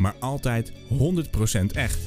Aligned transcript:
maar 0.00 0.14
altijd 0.20 0.72
100% 0.72 0.74
echt. 1.74 2.00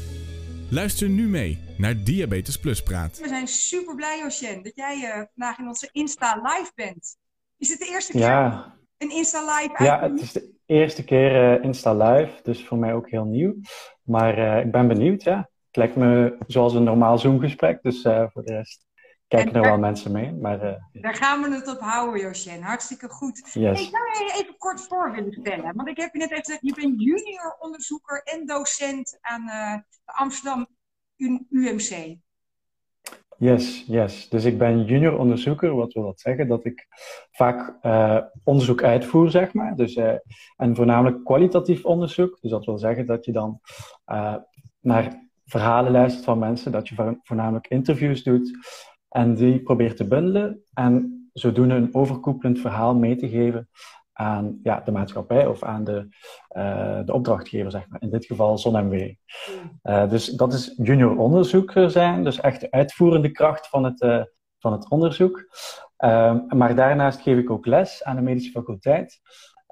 Luister 0.69 1.09
nu 1.09 1.27
mee 1.27 1.59
naar 1.77 2.03
Diabetes 2.03 2.59
Plus 2.59 2.83
Praat. 2.83 3.19
We 3.19 3.27
zijn 3.27 3.47
super 3.47 3.95
blij, 3.95 4.19
Josjen, 4.19 4.63
dat 4.63 4.75
jij 4.75 4.97
uh, 4.97 5.23
vandaag 5.33 5.59
in 5.59 5.67
onze 5.67 5.89
Insta 5.91 6.41
Live 6.43 6.71
bent. 6.75 7.17
Is 7.57 7.69
het 7.69 7.79
de 7.79 7.87
eerste 7.87 8.11
keer 8.11 8.21
Ja, 8.21 8.75
een 8.97 9.11
Insta 9.11 9.39
Live? 9.39 9.83
ja 9.83 10.01
het 10.01 10.21
is 10.21 10.31
de 10.31 10.53
eerste 10.65 11.03
keer 11.03 11.55
eh, 11.55 11.63
Insta 11.63 11.93
Live, 11.93 12.39
dus 12.43 12.65
voor 12.67 12.77
mij 12.77 12.93
ook 12.93 13.09
heel 13.09 13.25
nieuw. 13.25 13.55
Maar 14.03 14.37
eh, 14.37 14.65
ik 14.65 14.71
ben 14.71 14.87
benieuwd, 14.87 15.23
ja. 15.23 15.49
Het 15.67 15.75
lijkt 15.75 15.95
me 15.95 16.37
zoals 16.47 16.73
een 16.73 16.83
normaal 16.83 17.17
Zoom-gesprek, 17.17 17.81
dus 17.81 18.01
eh, 18.01 18.25
voor 18.29 18.43
de 18.43 18.53
rest 18.53 18.85
kijken 19.35 19.53
En 19.53 19.61
er 19.61 19.69
wel 19.69 19.79
mensen 19.79 20.11
mee. 20.11 20.31
Maar 20.33 20.61
eh, 20.61 20.81
Daar 20.91 21.15
gaan 21.15 21.41
we 21.41 21.55
het 21.55 21.67
op 21.67 21.79
houden, 21.79 22.21
Josjen. 22.21 22.61
Hartstikke 22.61 23.09
goed. 23.09 23.49
yes. 23.53 23.81
Ik 23.81 23.89
zou 23.89 24.25
je 24.25 24.33
even 24.41 24.57
kort 24.57 24.81
voor 24.81 25.11
willen 25.11 25.31
stellen. 25.33 25.75
Want 25.75 25.87
ik 25.87 25.97
heb 25.97 26.13
je 26.13 26.19
net 26.19 26.31
even 26.31 26.43
gezegd, 26.43 26.61
je 26.61 26.73
bent 26.73 27.01
junior 27.01 27.57
onderzoeker 27.59 28.21
en 28.23 28.45
docent 28.45 29.17
aan 29.21 29.47
eh, 29.49 29.73
de 30.05 30.13
Amsterdam 30.13 30.67
UMC. 31.49 32.15
Yes, 33.37 33.83
yes. 33.87 34.29
Dus 34.29 34.43
ik 34.45 34.57
ben 34.57 34.83
junior 34.85 35.17
onderzoeker. 35.17 35.75
Wat 35.75 35.93
wil 35.93 36.03
dat 36.03 36.19
zeggen? 36.19 36.47
Dat 36.47 36.65
ik 36.65 36.87
vaak 37.31 37.77
eh, 37.81 38.17
onderzoek 38.43 38.83
uitvoer, 38.83 39.29
zeg 39.31 39.53
maar. 39.53 39.75
Dus, 39.75 39.95
en 40.55 40.75
voornamelijk 40.75 41.23
kwalitatief 41.23 41.85
onderzoek. 41.85 42.37
Dus 42.41 42.51
dat 42.51 42.65
wil 42.65 42.77
zeggen 42.77 43.05
dat 43.05 43.25
je 43.25 43.31
dan 43.31 43.59
naar 44.79 45.21
verhalen 45.45 45.91
luistert 45.91 46.25
van 46.25 46.39
mensen, 46.39 46.71
dat 46.71 46.87
je 46.87 46.95
vo- 46.95 47.17
voornamelijk 47.23 47.67
interviews 47.67 48.23
doet 48.23 48.51
en 49.13 49.33
die 49.35 49.59
probeert 49.59 49.97
te 49.97 50.07
bundelen 50.07 50.63
en 50.73 51.21
zodoende 51.33 51.73
een 51.73 51.95
overkoepelend 51.95 52.59
verhaal 52.59 52.95
mee 52.95 53.15
te 53.15 53.29
geven 53.29 53.69
aan 54.13 54.59
ja, 54.63 54.81
de 54.85 54.91
maatschappij 54.91 55.47
of 55.47 55.63
aan 55.63 55.83
de, 55.83 56.07
eh, 56.47 56.99
de 57.05 57.13
opdrachtgever, 57.13 57.71
zeg 57.71 57.87
maar. 57.89 58.01
In 58.01 58.09
dit 58.09 58.25
geval 58.25 58.57
ZonMW. 58.57 59.13
Eh, 59.81 60.09
dus 60.09 60.25
dat 60.25 60.53
is 60.53 60.73
junior 60.77 61.17
onderzoeker 61.17 61.91
zijn, 61.91 62.23
dus 62.23 62.39
echt 62.39 62.61
de 62.61 62.71
uitvoerende 62.71 63.31
kracht 63.31 63.67
van 63.67 63.83
het, 63.83 64.01
eh, 64.01 64.21
van 64.59 64.71
het 64.71 64.89
onderzoek. 64.89 65.45
Ehm, 65.97 66.39
maar 66.47 66.75
daarnaast 66.75 67.21
geef 67.21 67.37
ik 67.37 67.49
ook 67.49 67.65
les 67.65 68.03
aan 68.03 68.15
de 68.15 68.21
medische 68.21 68.51
faculteit. 68.51 69.21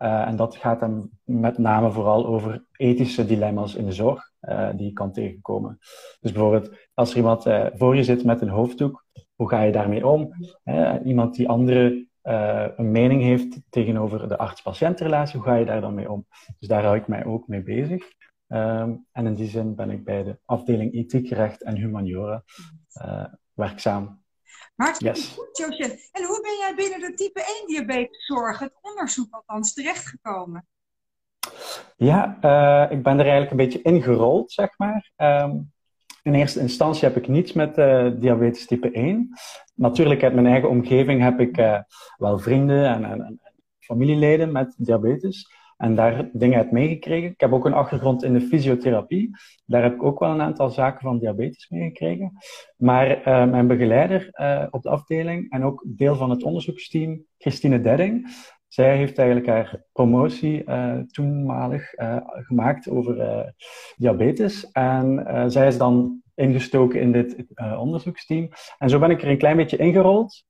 Eh, 0.01 0.27
en 0.27 0.35
dat 0.35 0.55
gaat 0.55 0.79
dan 0.79 1.09
met 1.23 1.57
name 1.57 1.91
vooral 1.91 2.25
over 2.25 2.65
ethische 2.75 3.25
dilemma's 3.25 3.75
in 3.75 3.85
de 3.85 3.91
zorg 3.91 4.31
eh, 4.39 4.69
die 4.75 4.85
je 4.85 4.93
kan 4.93 5.11
tegenkomen. 5.11 5.77
Dus 6.19 6.31
bijvoorbeeld 6.31 6.75
als 6.93 7.11
er 7.11 7.17
iemand 7.17 7.45
eh, 7.45 7.65
voor 7.73 7.95
je 7.95 8.03
zit 8.03 8.23
met 8.23 8.41
een 8.41 8.49
hoofddoek, 8.49 9.05
hoe 9.41 9.49
ga 9.49 9.61
je 9.61 9.71
daarmee 9.71 10.07
om? 10.07 10.33
Hè, 10.63 11.03
iemand 11.03 11.35
die 11.35 11.49
andere 11.49 12.07
eh, 12.21 12.67
een 12.75 12.91
mening 12.91 13.21
heeft 13.21 13.59
tegenover 13.69 14.27
de 14.27 14.37
arts-patiëntrelatie, 14.37 15.39
hoe 15.39 15.47
ga 15.47 15.55
je 15.55 15.65
daar 15.65 15.81
dan 15.81 15.93
mee 15.93 16.11
om? 16.11 16.27
Dus 16.59 16.67
daar 16.67 16.83
hou 16.83 16.95
ik 16.95 17.07
mij 17.07 17.25
ook 17.25 17.47
mee 17.47 17.63
bezig. 17.63 18.05
Ehm, 18.47 18.95
en 19.11 19.25
in 19.25 19.33
die 19.33 19.49
zin 19.49 19.75
ben 19.75 19.89
ik 19.89 20.03
bij 20.03 20.23
de 20.23 20.39
afdeling 20.45 20.93
ethiek, 20.93 21.29
recht 21.29 21.63
en 21.63 21.75
humaniora 21.75 22.43
eh, 22.93 23.25
werkzaam. 23.53 24.23
Hartstikke 24.75 25.17
Yes. 25.17 25.33
goed, 25.37 25.57
Josjen. 25.57 25.89
En 26.11 26.23
hoe 26.23 26.41
ben 26.41 26.57
jij 26.57 26.73
binnen 26.75 26.99
de 27.09 27.13
type 27.13 27.39
1 27.39 27.67
diabeteszorg, 27.67 28.59
het 28.59 28.73
onderzoek 28.81 29.33
althans, 29.33 29.73
terechtgekomen? 29.73 30.67
Ja, 31.97 32.37
eh, 32.41 32.97
ik 32.97 33.03
ben 33.03 33.19
er 33.19 33.27
eigenlijk 33.27 33.51
een 33.51 33.57
beetje 33.57 33.81
ingerold, 33.81 34.51
zeg 34.51 34.77
maar. 34.77 35.11
Ehm, 35.15 35.57
in 36.23 36.33
eerste 36.33 36.59
instantie 36.59 37.07
heb 37.07 37.17
ik 37.17 37.27
niets 37.27 37.53
met 37.53 37.77
eh, 37.77 38.07
diabetes 38.15 38.65
type 38.65 38.91
1. 38.91 39.29
Natuurlijk 39.75 40.23
uit 40.23 40.33
mijn 40.33 40.45
eigen 40.47 40.69
omgeving 40.69 41.21
heb 41.21 41.39
ik 41.39 41.57
eh, 41.57 41.79
wel 42.17 42.39
vrienden 42.39 42.85
en, 42.85 43.03
en, 43.03 43.21
en 43.21 43.39
familieleden 43.79 44.51
met 44.51 44.75
diabetes. 44.77 45.59
En 45.77 45.95
daar 45.95 46.29
dingen 46.33 46.57
uit 46.57 46.71
meegekregen. 46.71 47.29
Ik 47.29 47.39
heb 47.39 47.53
ook 47.53 47.65
een 47.65 47.73
achtergrond 47.73 48.23
in 48.23 48.33
de 48.33 48.41
fysiotherapie. 48.41 49.29
Daar 49.65 49.83
heb 49.83 49.93
ik 49.93 50.03
ook 50.03 50.19
wel 50.19 50.29
een 50.29 50.41
aantal 50.41 50.69
zaken 50.69 51.01
van 51.01 51.19
diabetes 51.19 51.69
meegekregen. 51.69 52.31
Maar 52.77 53.23
eh, 53.23 53.49
mijn 53.49 53.67
begeleider 53.67 54.29
op 54.71 54.81
de 54.81 54.89
afdeling 54.89 55.51
en 55.51 55.63
ook 55.63 55.83
deel 55.87 56.15
van 56.15 56.29
het 56.29 56.43
onderzoeksteam, 56.43 57.25
Christine 57.37 57.81
Dedding, 57.81 58.27
zij 58.73 58.97
heeft 58.97 59.17
eigenlijk 59.17 59.47
haar 59.47 59.83
promotie 59.91 60.63
eh, 60.63 60.99
toenmalig 60.99 61.93
eh, 61.93 62.17
gemaakt 62.23 62.89
over 62.89 63.19
eh, 63.19 63.47
diabetes. 63.97 64.71
En 64.71 65.23
zij 65.51 65.67
is 65.67 65.77
dan 65.77 66.21
ingestoken 66.35 67.01
in 67.01 67.11
dit 67.11 67.45
onderzoeksteam. 67.77 68.49
En 68.77 68.89
zo 68.89 68.99
ben 68.99 69.09
ik 69.09 69.21
er 69.21 69.29
een 69.29 69.37
klein 69.37 69.57
beetje 69.57 69.77
ingerold. 69.77 70.43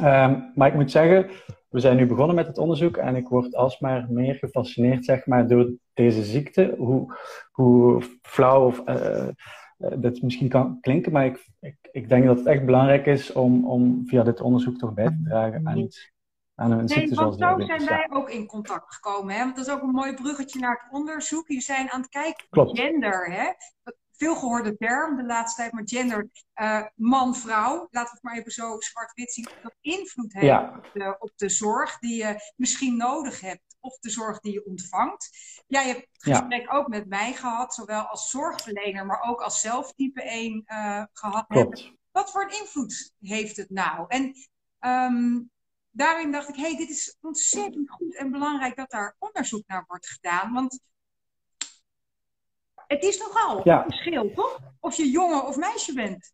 Ehm, 0.00 0.40
maar 0.54 0.68
ik 0.68 0.74
moet 0.74 0.90
zeggen, 0.90 1.30
we 1.68 1.80
zijn 1.80 1.96
nu 1.96 2.06
begonnen 2.06 2.36
met 2.36 2.46
het 2.46 2.58
onderzoek 2.58 2.96
en 2.96 3.16
ik 3.16 3.28
word 3.28 3.54
alsmaar 3.54 4.06
meer 4.08 4.34
gefascineerd 4.34 5.04
zeg 5.04 5.26
maar, 5.26 5.48
door 5.48 5.72
deze 5.94 6.22
ziekte. 6.22 6.74
Hoe, 6.78 7.16
hoe 7.50 8.02
flauw 8.22 8.66
of, 8.66 8.82
dit 9.76 10.22
misschien 10.22 10.48
kan 10.48 10.80
klinken, 10.80 11.12
maar 11.12 11.26
ik, 11.26 11.46
ik, 11.60 11.76
ik 11.92 12.08
denk 12.08 12.24
dat 12.24 12.38
het 12.38 12.46
echt 12.46 12.64
belangrijk 12.64 13.06
is 13.06 13.32
om, 13.32 13.66
om 13.66 14.02
via 14.06 14.22
dit 14.22 14.40
onderzoek 14.40 14.78
toch 14.78 14.94
bij 14.94 15.06
te 15.06 15.20
dragen 15.24 15.68
aan, 15.68 15.78
iets, 15.78 16.12
aan 16.54 16.70
een 16.70 16.76
Nee, 16.78 16.88
ziekte 16.88 17.14
zoals 17.14 17.38
want 17.38 17.60
zo 17.60 17.66
zijn 17.66 17.84
wij 17.84 18.06
ook 18.10 18.30
in 18.30 18.46
contact 18.46 18.94
gekomen. 18.94 19.34
Hè? 19.34 19.40
Want 19.44 19.56
dat 19.56 19.66
is 19.66 19.72
ook 19.72 19.82
een 19.82 19.90
mooi 19.90 20.14
bruggetje 20.14 20.60
naar 20.60 20.80
het 20.82 20.92
onderzoek. 20.92 21.48
Je 21.48 21.60
zijn 21.60 21.90
aan 21.90 22.00
het 22.00 22.10
kijken 22.10 22.46
Klopt. 22.50 22.78
gender. 22.78 23.32
Hè? 23.32 23.52
Veel 24.12 24.34
gehoorde 24.36 24.76
term 24.76 25.16
de 25.16 25.24
laatste 25.24 25.60
tijd, 25.60 25.72
maar 25.72 25.82
gender, 25.88 26.28
eh, 26.52 26.82
man-vrouw. 26.94 27.88
Laten 27.90 28.10
we 28.10 28.14
het 28.14 28.22
maar 28.22 28.36
even 28.36 28.52
zo 28.52 28.80
zwart-wit 28.80 29.32
zien. 29.32 29.48
Dat 29.62 29.74
invloed 29.80 30.32
heeft 30.32 30.46
Ja, 30.46 30.74
op, 30.76 30.90
de, 30.92 31.16
op 31.18 31.32
de 31.36 31.48
zorg 31.48 31.98
die 31.98 32.16
je 32.24 32.36
misschien 32.56 32.96
nodig 32.96 33.40
hebt. 33.40 33.76
Of 33.80 33.98
de 33.98 34.10
zorg 34.10 34.40
die 34.40 34.52
je 34.52 34.64
ontvangt. 34.64 35.30
Jij 35.66 35.86
hebt 35.86 36.00
het 36.12 36.24
Ja. 36.24 36.36
gesprek 36.36 36.74
ook 36.74 36.88
met 36.88 37.08
mij 37.08 37.32
gehad, 37.32 37.74
zowel 37.74 38.02
als 38.02 38.30
zorgverlener, 38.30 39.06
maar 39.06 39.22
ook 39.22 39.40
als 39.40 39.60
zelf 39.60 39.92
type 39.92 40.22
1 40.22 40.62
eh, 40.64 41.04
gehad 41.12 41.46
klopt. 41.48 41.92
Wat 42.10 42.30
voor 42.30 42.42
een 42.42 42.58
invloed 42.60 43.12
heeft 43.20 43.56
het 43.56 43.70
nou? 43.70 44.04
En 44.08 44.34
ehm, 44.78 45.40
daarin 45.92 46.32
dacht 46.32 46.48
ik, 46.48 46.54
hé, 46.56 46.62
hey, 46.62 46.76
dit 46.76 46.90
is 46.90 47.16
ontzettend 47.20 47.90
goed 47.90 48.16
en 48.16 48.30
belangrijk 48.30 48.76
dat 48.76 48.90
daar 48.90 49.16
onderzoek 49.18 49.62
naar 49.66 49.84
wordt 49.86 50.06
gedaan. 50.08 50.52
Want 50.52 50.80
het 52.86 53.04
is 53.04 53.18
nogal 53.18 53.60
Ja. 53.64 53.78
een 53.84 53.90
verschil, 53.90 54.32
toch? 54.34 54.58
Of 54.80 54.96
je 54.96 55.10
jongen 55.10 55.46
of 55.46 55.56
meisje 55.56 55.94
bent. 55.94 56.32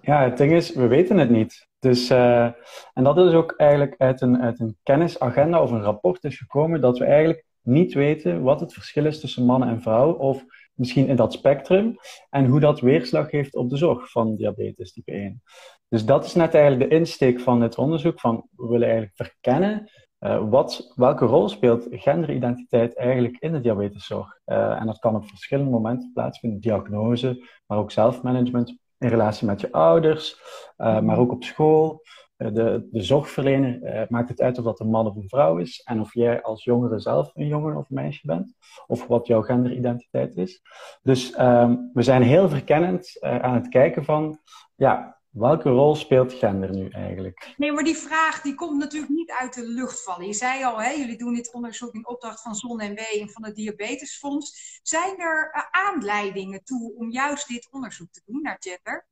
Ja, 0.00 0.22
het 0.22 0.36
ding 0.36 0.52
is, 0.52 0.72
we 0.72 0.86
weten 0.86 1.16
het 1.18 1.30
niet. 1.30 1.68
Dus, 1.78 2.10
eh, 2.10 2.44
en 2.92 3.04
dat 3.04 3.18
is 3.18 3.32
ook 3.32 3.52
eigenlijk 3.56 3.94
uit 3.98 4.20
een, 4.20 4.40
uit 4.42 4.60
een 4.60 4.78
kennisagenda 4.82 5.62
of 5.62 5.70
een 5.70 5.82
rapport 5.82 6.24
is 6.24 6.38
gekomen 6.38 6.80
dat 6.80 6.98
we 6.98 7.04
eigenlijk 7.04 7.44
niet 7.60 7.94
weten 7.94 8.42
wat 8.42 8.60
het 8.60 8.72
verschil 8.72 9.06
is 9.06 9.20
tussen 9.20 9.44
mannen 9.44 9.68
en 9.68 9.82
vrouwen, 9.82 10.18
of 10.18 10.44
misschien 10.74 11.06
in 11.08 11.16
dat 11.16 11.32
spectrum, 11.32 11.96
en 12.30 12.46
hoe 12.46 12.60
dat 12.60 12.80
weerslag 12.80 13.30
heeft 13.30 13.54
op 13.54 13.70
de 13.70 13.76
zorg 13.76 14.10
van 14.10 14.36
diabetes 14.36 14.92
type 14.92 15.12
1. 15.12 15.42
Dus 15.88 16.04
dat 16.04 16.24
is 16.24 16.34
net 16.34 16.54
eigenlijk 16.54 16.90
de 16.90 16.96
insteek 16.96 17.40
van 17.40 17.60
dit 17.60 17.78
onderzoek, 17.78 18.20
van 18.20 18.48
we 18.50 18.66
willen 18.66 18.88
eigenlijk 18.88 19.16
verkennen 19.16 19.90
eh, 20.24 20.48
wat, 20.48 20.92
welke 20.94 21.24
rol 21.24 21.48
speelt 21.48 21.86
genderidentiteit 21.90 22.96
eigenlijk 22.96 23.36
in 23.38 23.52
de 23.52 23.60
diabeteszorg. 23.60 24.38
Eh, 24.44 24.80
en 24.80 24.86
dat 24.86 24.98
kan 24.98 25.16
op 25.16 25.28
verschillende 25.28 25.70
momenten 25.70 26.10
plaatsvinden, 26.12 26.60
diagnose, 26.60 27.46
maar 27.66 27.78
ook 27.78 27.90
zelfmanagement 27.90 28.76
in 28.98 29.08
relatie 29.08 29.46
met 29.46 29.60
je 29.60 29.72
ouders, 29.72 30.40
eh, 30.76 31.00
maar 31.00 31.18
ook 31.18 31.32
op 31.32 31.44
school. 31.44 32.02
De, 32.36 32.88
de 32.90 33.02
zorgverlener 33.02 34.06
maakt 34.08 34.28
het 34.28 34.40
uit 34.40 34.58
of 34.58 34.64
dat 34.64 34.80
een 34.80 34.90
man 34.90 35.06
of 35.06 35.16
een 35.16 35.28
vrouw 35.28 35.56
is 35.56 35.80
en 35.84 36.00
of 36.00 36.14
jij 36.14 36.42
als 36.42 36.64
jongere 36.64 36.98
zelf 36.98 37.30
een 37.34 37.46
jongen 37.46 37.76
of 37.76 37.88
een 37.88 37.94
meisje 37.94 38.26
bent, 38.26 38.54
of 38.86 39.06
wat 39.06 39.26
jouw 39.26 39.42
genderidentiteit 39.42 40.36
is. 40.36 40.62
Dus 41.02 41.32
ehm, 41.32 41.76
we 41.92 42.02
zijn 42.02 42.22
heel 42.22 42.48
verkennend 42.48 43.16
aan 43.20 43.54
het 43.54 43.68
kijken 43.68 44.04
van, 44.04 44.38
ja, 44.74 45.22
welke 45.34 45.68
rol 45.68 45.94
speelt 45.94 46.32
gender 46.32 46.70
nu 46.70 46.88
eigenlijk? 46.88 47.54
Nee, 47.56 47.72
maar 47.72 47.84
die 47.84 47.96
vraag 47.96 48.42
die 48.42 48.54
komt 48.54 48.78
natuurlijk 48.78 49.12
niet 49.12 49.30
uit 49.40 49.54
de 49.54 49.66
lucht 49.66 50.02
vallen. 50.02 50.26
Je 50.26 50.32
zei 50.32 50.64
al, 50.64 50.82
hè, 50.82 50.90
jullie 50.90 51.18
doen 51.18 51.34
dit 51.34 51.52
onderzoek 51.52 51.94
in 51.94 52.08
opdracht 52.08 52.42
van 52.42 52.54
Zon 52.54 52.80
en 52.80 52.94
W 52.94 52.98
en 53.20 53.30
van 53.30 53.44
het 53.44 53.54
Diabetesfonds. 53.54 54.78
Zijn 54.82 55.18
er 55.18 55.50
eh, 55.52 55.62
aanleidingen 55.70 56.64
toe 56.64 56.94
om 56.96 57.10
juist 57.10 57.48
dit 57.48 57.68
onderzoek 57.70 58.10
te 58.10 58.22
doen 58.24 58.42
naar 58.42 58.56
gender? 58.58 59.06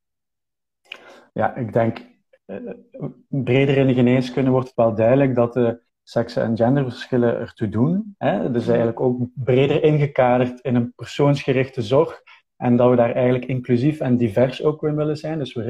Ja, 1.32 1.54
ik 1.54 1.72
denk, 1.72 1.98
eh, 2.44 2.56
breder 3.28 3.76
in 3.76 3.86
de 3.86 3.94
geneeskunde 3.94 4.50
wordt 4.50 4.66
het 4.66 4.76
wel 4.76 4.94
duidelijk 4.94 5.34
dat 5.34 5.52
de 5.52 5.80
seksen- 6.02 6.42
en 6.42 6.56
genderverschillen 6.56 7.38
ertoe 7.38 7.68
doen. 7.68 8.14
Hè? 8.18 8.50
Dus 8.50 8.66
eigenlijk 8.68 9.00
ook 9.00 9.26
breder 9.34 9.82
ingekaderd 9.82 10.60
in 10.60 10.74
een 10.74 10.92
persoonsgerichte 10.94 11.82
zorg. 11.82 12.22
En 12.56 12.76
dat 12.76 12.90
we 12.90 12.96
daar 12.96 13.14
eigenlijk 13.14 13.44
inclusief 13.44 14.00
en 14.00 14.16
divers 14.16 14.62
ook 14.62 14.82
in 14.82 14.96
willen 14.96 15.16
zijn. 15.16 15.38
Dus 15.38 15.54
we 15.54 15.62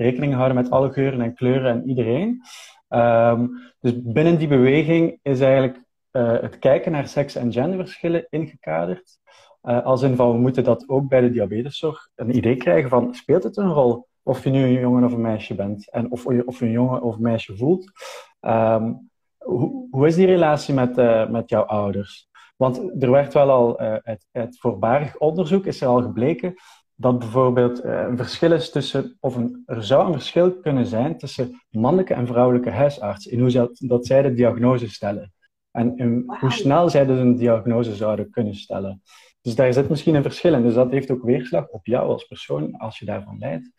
rekening 0.00 0.34
houden 0.34 0.56
met 0.56 0.70
alle 0.70 0.92
geuren 0.92 1.20
en 1.20 1.34
kleuren 1.34 1.70
en 1.70 1.88
iedereen. 1.88 2.42
Ehm, 2.88 3.46
dus 3.80 3.92
binnen 4.02 4.38
die 4.38 4.48
beweging 4.48 5.18
is 5.22 5.40
eigenlijk 5.40 5.82
uh, 6.12 6.40
het 6.40 6.58
kijken 6.58 6.92
naar 6.92 7.08
seks- 7.08 7.34
en 7.34 7.52
genderverschillen 7.52 8.26
ingekaderd. 8.30 9.18
Uh, 9.62 9.84
als 9.84 10.02
in 10.02 10.16
van 10.16 10.32
we 10.32 10.38
moeten 10.38 10.64
dat 10.64 10.88
ook 10.88 11.08
bij 11.08 11.20
de 11.20 11.30
diabeteszorg 11.30 12.08
een 12.14 12.36
idee 12.36 12.56
krijgen 12.56 12.88
van 12.88 13.14
speelt 13.14 13.42
het 13.42 13.56
een 13.56 13.72
rol 13.72 14.08
of 14.22 14.44
je 14.44 14.50
nu 14.50 14.64
een 14.64 14.80
jongen 14.80 15.04
of 15.04 15.12
een 15.12 15.20
meisje 15.20 15.54
bent 15.54 15.90
en 15.90 16.10
of, 16.10 16.26
of 16.26 16.58
je 16.58 16.64
een 16.64 16.70
jongen 16.70 17.02
of 17.02 17.14
een 17.14 17.22
meisje 17.22 17.56
voelt. 17.56 17.92
Um, 18.40 19.10
hoe, 19.38 19.86
hoe, 19.90 20.06
is 20.06 20.14
die 20.14 20.26
relatie 20.26 20.74
met, 20.74 20.98
uh, 20.98 21.28
met 21.28 21.48
jouw 21.48 21.62
ouders? 21.62 22.28
Want 22.56 23.02
er 23.02 23.10
werd 23.10 23.32
wel 23.32 23.50
al 23.50 23.78
uit, 23.78 24.26
uit 24.32 24.58
voorbarig 24.58 25.18
onderzoek 25.18 25.66
is 25.66 25.80
er 25.80 25.88
al 25.88 26.02
gebleken 26.02 26.54
dat 27.00 27.18
bijvoorbeeld 27.18 27.84
uh, 27.84 28.04
een 28.08 28.16
verschil 28.16 28.52
is 28.52 28.70
tussen, 28.70 29.16
of 29.20 29.36
een, 29.36 29.62
er 29.66 29.84
zou 29.84 30.06
een 30.06 30.12
verschil 30.12 30.52
kunnen 30.52 30.86
zijn 30.86 31.18
tussen 31.18 31.60
mannelijke 31.70 32.14
en 32.14 32.26
vrouwelijke 32.26 32.70
huisartsen 32.70 33.32
in 33.32 33.40
hoe 33.40 33.50
dat, 33.50 33.76
dat 33.78 34.06
zij 34.06 34.22
de 34.22 34.34
diagnose 34.34 34.88
stellen. 34.88 35.32
En 35.70 35.96
in, 35.96 36.24
hoe 36.40 36.50
snel 36.50 36.88
zij 36.90 37.06
dus 37.06 37.18
een 37.18 37.36
diagnose 37.36 37.94
zouden 37.94 38.30
kunnen 38.30 38.54
stellen. 38.54 39.02
Dus 39.40 39.54
daar 39.54 39.72
zit 39.72 39.88
misschien 39.88 40.14
een 40.14 40.22
verschil 40.22 40.54
in. 40.54 40.62
Dus 40.62 40.74
dat 40.74 40.90
heeft 40.90 41.10
ook 41.10 41.22
weerslag 41.22 41.68
op 41.68 41.86
jou 41.86 42.08
als 42.08 42.24
persoon 42.24 42.76
als 42.76 42.98
je 42.98 43.04
daarvan 43.04 43.38
leidt. 43.38 43.70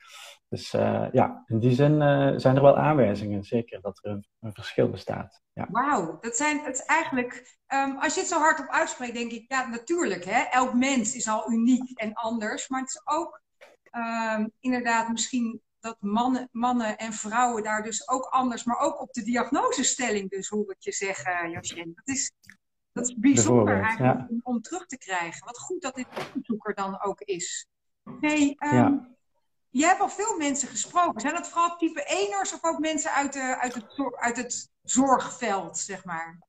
Dus 0.51 0.73
uh, 0.73 1.07
ja, 1.11 1.43
in 1.47 1.59
die 1.59 1.71
zin 1.71 1.91
uh, 2.01 2.33
zijn 2.35 2.55
er 2.55 2.61
wel 2.61 2.77
aanwijzingen, 2.77 3.43
zeker, 3.43 3.81
dat 3.81 3.99
er 4.01 4.11
een, 4.11 4.25
een 4.39 4.53
verschil 4.53 4.89
bestaat. 4.89 5.41
Ja. 5.53 5.67
Wauw, 5.69 6.17
dat 6.21 6.35
zijn 6.35 6.59
het 6.63 6.85
eigenlijk, 6.85 7.57
um, 7.67 7.97
als 7.97 8.13
je 8.13 8.19
het 8.19 8.29
zo 8.29 8.39
hardop 8.39 8.67
uitspreekt, 8.67 9.13
denk 9.13 9.31
ik, 9.31 9.45
ja, 9.47 9.67
natuurlijk, 9.67 10.23
hè, 10.23 10.41
elk 10.41 10.73
mens 10.73 11.15
is 11.15 11.27
al 11.27 11.51
uniek 11.51 11.99
en 11.99 12.13
anders, 12.13 12.67
maar 12.67 12.79
het 12.79 12.89
is 12.89 13.01
ook 13.03 13.41
um, 13.91 14.51
inderdaad 14.59 15.09
misschien 15.09 15.61
dat 15.79 15.97
mannen, 15.99 16.49
mannen 16.51 16.97
en 16.97 17.13
vrouwen 17.13 17.63
daar 17.63 17.83
dus 17.83 18.09
ook 18.09 18.25
anders, 18.25 18.63
maar 18.63 18.79
ook 18.79 19.01
op 19.01 19.13
de 19.13 19.23
diagnosestelling 19.23 20.29
dus, 20.29 20.47
hoe 20.47 20.71
ik 20.71 20.79
je 20.79 20.91
zeggen, 20.91 21.49
Josjen. 21.49 21.91
Dat 21.95 22.15
is, 22.15 22.31
dat 22.91 23.07
is 23.07 23.15
bijzonder 23.15 23.81
eigenlijk 23.81 24.19
ja. 24.19 24.27
om, 24.29 24.39
om, 24.43 24.61
terug 24.61 24.85
te 24.85 24.97
krijgen. 24.97 25.45
Wat 25.45 25.59
goed 25.59 25.81
dat 25.81 25.95
dit 25.95 26.07
onderzoek 26.33 26.67
er 26.67 26.75
dan 26.75 27.01
ook 27.01 27.21
is. 27.21 27.67
Hey, 28.19 28.57
um, 28.59 28.73
ja. 28.73 29.09
Je 29.71 29.85
hebt 29.85 30.01
al 30.01 30.09
veel 30.09 30.37
mensen 30.37 30.67
gesproken. 30.67 31.21
Zijn 31.21 31.33
dat 31.33 31.47
vooral 31.49 31.77
type 31.77 32.01
1ers 32.01 32.53
of 32.53 32.59
ook 32.61 32.79
mensen 32.79 33.11
uit, 33.11 33.33
de, 33.33 33.57
uit, 33.59 33.73
het, 33.73 33.85
uit 34.15 34.37
het 34.37 34.71
zorgveld, 34.83 35.77
zeg 35.77 36.05
maar? 36.05 36.39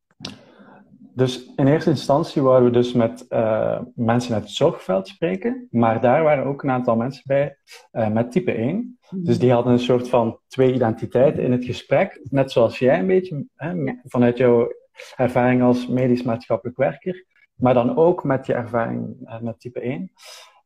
Dus 1.14 1.44
in 1.56 1.66
eerste 1.66 1.90
instantie 1.90 2.42
wouden 2.42 2.70
we 2.70 2.78
dus 2.78 2.92
met 2.92 3.26
uh, 3.28 3.80
mensen 3.94 4.34
uit 4.34 4.42
het 4.42 4.52
zorgveld 4.52 5.08
spreken, 5.08 5.68
maar 5.70 6.00
daar 6.00 6.22
waren 6.22 6.44
ook 6.44 6.62
een 6.62 6.70
aantal 6.70 6.96
mensen 6.96 7.22
bij 7.26 7.58
uh, 7.92 8.08
met 8.08 8.32
type 8.32 8.52
1. 8.52 8.98
Dus 9.10 9.38
die 9.38 9.52
hadden 9.52 9.72
een 9.72 9.78
soort 9.78 10.08
van 10.08 10.38
twee 10.48 10.74
identiteiten 10.74 11.42
in 11.42 11.52
het 11.52 11.64
gesprek, 11.64 12.20
net 12.30 12.52
zoals 12.52 12.78
jij 12.78 12.98
een 12.98 13.06
beetje, 13.06 13.46
hè, 13.56 13.94
vanuit 14.04 14.38
jouw 14.38 14.68
ervaring 15.16 15.62
als 15.62 15.86
medisch 15.86 16.22
maatschappelijk 16.22 16.76
werker, 16.76 17.26
maar 17.54 17.74
dan 17.74 17.96
ook 17.96 18.24
met 18.24 18.46
je 18.46 18.54
ervaring 18.54 19.16
uh, 19.24 19.40
met 19.40 19.60
type 19.60 19.80
1. 19.80 20.12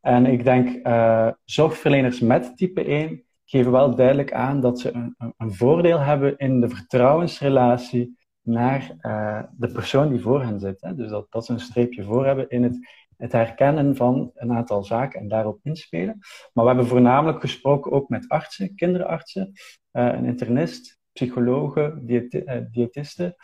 En 0.06 0.26
ik 0.26 0.44
denk, 0.44 0.86
uh, 0.86 1.28
zorgverleners 1.44 2.20
met 2.20 2.56
type 2.56 2.84
1 2.84 3.24
geven 3.44 3.72
wel 3.72 3.94
duidelijk 3.94 4.32
aan 4.32 4.60
dat 4.60 4.80
ze 4.80 4.92
een, 4.92 5.14
een 5.36 5.54
voordeel 5.54 5.98
hebben 5.98 6.36
in 6.36 6.60
de 6.60 6.68
vertrouwensrelatie 6.68 8.18
naar 8.42 8.96
uh, 9.00 9.42
de 9.56 9.72
persoon 9.72 10.08
die 10.08 10.20
voor 10.20 10.42
hen 10.42 10.60
zit. 10.60 10.80
Hè. 10.80 10.94
Dus 10.94 11.10
dat, 11.10 11.26
dat 11.30 11.46
ze 11.46 11.52
een 11.52 11.60
streepje 11.60 12.04
voor 12.04 12.26
hebben 12.26 12.48
in 12.48 12.62
het, 12.62 12.78
het 13.16 13.32
herkennen 13.32 13.96
van 13.96 14.30
een 14.34 14.52
aantal 14.52 14.84
zaken 14.84 15.20
en 15.20 15.28
daarop 15.28 15.58
inspelen. 15.62 16.18
Maar 16.52 16.64
we 16.64 16.70
hebben 16.70 16.86
voornamelijk 16.86 17.40
gesproken 17.40 17.92
ook 17.92 18.08
met 18.08 18.28
artsen, 18.28 18.74
kinderartsen, 18.74 19.52
uh, 19.92 20.06
een 20.06 20.24
internist, 20.24 20.98
psychologen, 21.12 22.06
diëti 22.06 22.44
diëtisten 22.70 23.36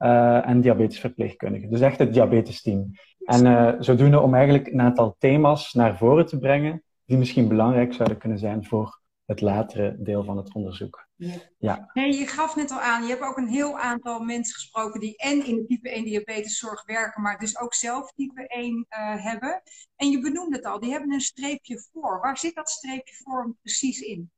en 0.00 0.60
diabetesverpleegkundigen. 0.60 1.70
Dus 1.70 1.80
echt 1.80 1.98
het 1.98 2.12
diabetesteam. 2.12 2.92
En 3.24 3.46
uh, 3.46 3.72
zodoende 3.78 4.20
om 4.20 4.34
eigenlijk 4.34 4.66
een 4.66 4.80
aantal 4.80 5.16
thema's 5.18 5.72
naar 5.72 5.96
voren 5.96 6.26
te 6.26 6.38
brengen 6.38 6.82
die 7.04 7.18
misschien 7.18 7.48
belangrijk 7.48 7.92
zouden 7.92 8.18
kunnen 8.18 8.38
zijn 8.38 8.64
voor 8.64 9.00
het 9.24 9.40
latere 9.40 9.96
deel 9.98 10.24
van 10.24 10.36
het 10.36 10.54
onderzoek. 10.54 11.08
Ja. 11.16 11.88
ja. 11.92 12.02
Je 12.02 12.26
gaf 12.26 12.56
net 12.56 12.70
al 12.70 12.80
aan, 12.80 13.02
je 13.02 13.08
hebt 13.08 13.22
ook 13.22 13.36
een 13.36 13.48
heel 13.48 13.78
aantal 13.78 14.20
mensen 14.20 14.54
gesproken 14.54 15.00
die 15.00 15.16
en 15.16 15.46
in 15.46 15.54
de 15.54 15.66
type 15.66 15.90
1 15.90 16.04
diabeteszorg 16.04 16.84
werken, 16.84 17.22
maar 17.22 17.38
dus 17.38 17.58
ook 17.58 17.74
zelf 17.74 18.12
type 18.12 18.46
1 18.46 18.86
uh, 18.90 19.24
hebben. 19.24 19.62
En 19.96 20.10
je 20.10 20.20
benoemde 20.20 20.56
het 20.56 20.64
al, 20.64 20.80
die 20.80 20.90
hebben 20.90 21.12
een 21.12 21.20
streepje 21.20 21.88
voor. 21.92 22.20
Waar 22.20 22.38
zit 22.38 22.54
dat 22.54 22.70
streepje 22.70 23.14
voor 23.14 23.54
precies 23.62 24.00
in? 24.00 24.30